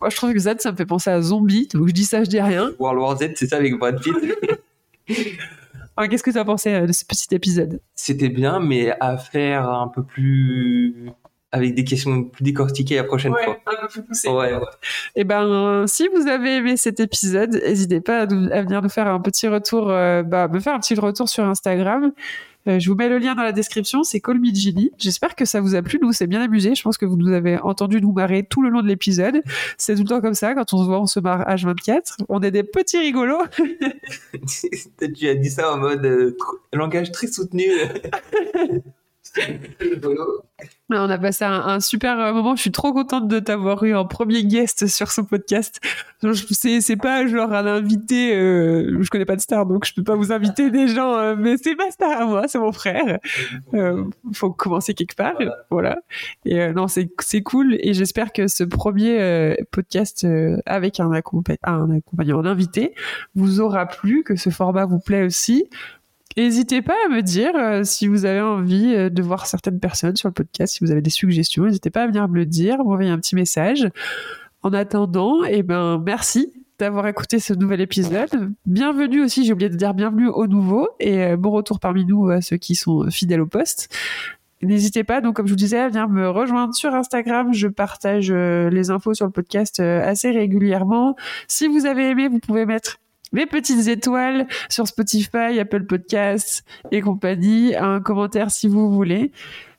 [0.00, 1.66] Moi, je trouve que Z, ça me fait penser à zombie.
[1.74, 2.70] Donc je dis ça, je dis rien.
[2.78, 4.14] World War Z, c'est ça avec Brad Pitt?
[6.10, 7.80] Qu'est-ce que tu as pensé de ce petit épisode?
[7.94, 11.10] C'était bien, mais à faire un peu plus
[11.56, 13.56] avec des questions plus décortiquées la prochaine fois.
[13.66, 14.28] un peu plus poussé.
[14.28, 14.60] Ouais, ouais.
[15.14, 18.82] Eh ben, euh, si vous avez aimé cet épisode, n'hésitez pas à, nous- à venir
[18.82, 22.12] nous faire un petit retour, euh, bah, me faire un petit retour sur Instagram.
[22.68, 24.90] Euh, je vous mets le lien dans la description, c'est Call Me Ginny.
[24.98, 26.74] J'espère que ça vous a plu, nous c'est bien amusé.
[26.74, 29.40] Je pense que vous nous avez entendu nous marrer tout le long de l'épisode.
[29.78, 32.24] C'est tout le temps comme ça, quand on se voit, on se marre H24.
[32.28, 33.38] On est des petits rigolos.
[35.14, 36.36] tu as dit ça en mode euh,
[36.72, 37.66] langage très soutenu.
[39.80, 40.42] Rigolo.
[40.88, 42.54] On a passé un, un super euh, moment.
[42.54, 45.80] Je suis trop contente de t'avoir eu en premier guest sur ce podcast.
[46.22, 46.44] Je-
[46.80, 48.36] C'est, pas genre un invité.
[48.36, 51.16] Euh, je connais pas de star, donc je peux pas vous inviter des gens.
[51.18, 53.18] euh, mais c'est ma star à moi, c'est mon frère.
[53.74, 55.34] Euh, faut commencer quelque part,
[55.70, 55.96] Voilà.
[56.44, 57.76] Et euh, non, c'est cool.
[57.80, 60.24] Et j'espère que ce premier podcast
[60.66, 62.94] avec un, accompa- un accompagnant, un invité,
[63.34, 65.68] vous aura plu, que ce format vous plaît aussi.
[66.36, 70.16] N'hésitez pas à me dire euh, si vous avez envie euh, de voir certaines personnes
[70.16, 72.76] sur le podcast, si vous avez des suggestions, n'hésitez pas à venir me le dire,
[72.76, 73.88] m'envoyer un petit message.
[74.62, 78.52] En attendant, eh ben merci d'avoir écouté ce nouvel épisode.
[78.66, 82.28] Bienvenue aussi, j'ai oublié de dire bienvenue aux nouveaux et euh, bon retour parmi nous
[82.28, 83.88] à ceux qui sont fidèles au poste.
[84.60, 87.54] N'hésitez pas, donc comme je vous disais, à venir me rejoindre sur Instagram.
[87.54, 91.14] Je partage les infos sur le podcast assez régulièrement.
[91.46, 92.98] Si vous avez aimé, vous pouvez mettre
[93.32, 99.32] les petites étoiles sur Spotify, Apple Podcasts et compagnie, un commentaire si vous voulez.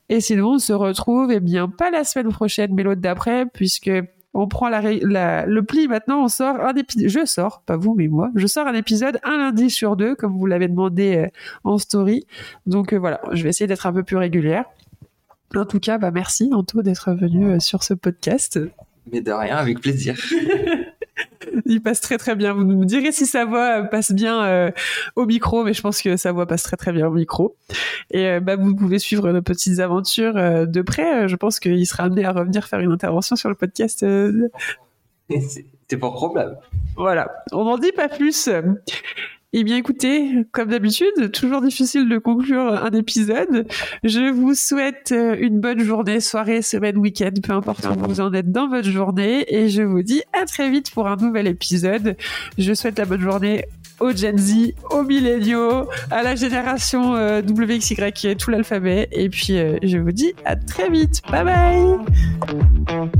[0.09, 3.91] Et sinon, on se retrouve, eh bien, pas la semaine prochaine, mais l'autre d'après, puisque
[4.33, 8.07] on prend la, le pli maintenant, on sort un épisode, je sors, pas vous, mais
[8.07, 11.27] moi, je sors un épisode un lundi sur deux, comme vous l'avez demandé euh,
[11.63, 12.25] en story.
[12.65, 14.65] Donc euh, voilà, je vais essayer d'être un peu plus régulière.
[15.55, 18.59] En tout cas, bah merci Anto d'être venu euh, sur ce podcast.
[19.11, 20.15] Mais de rien, avec plaisir.
[21.65, 22.53] Il passe très très bien.
[22.53, 24.71] Vous nous direz si sa voix euh, passe bien euh,
[25.15, 27.55] au micro, mais je pense que sa voix passe très très bien au micro.
[28.11, 31.27] Et euh, bah, vous pouvez suivre nos petites aventures de près.
[31.27, 34.05] Je pense qu'il sera amené à revenir faire une intervention sur le podcast.
[35.29, 36.57] C'est c'est pas probable.
[36.97, 38.49] Voilà, on n'en dit pas plus.
[39.53, 43.65] Eh bien écoutez, comme d'habitude, toujours difficile de conclure un épisode.
[44.03, 48.33] Je vous souhaite euh, une bonne journée, soirée, semaine, week-end, peu importe où vous en
[48.33, 49.45] êtes dans votre journée.
[49.47, 52.17] Et je vous dis à très vite pour un nouvel épisode.
[52.57, 53.63] Je souhaite la bonne journée
[54.01, 57.95] aux Gen Z, aux milléniaux, à la génération euh, WXY,
[58.37, 59.07] tout l'alphabet.
[59.13, 61.21] Et puis euh, je vous dis à très vite.
[61.31, 63.17] Bye bye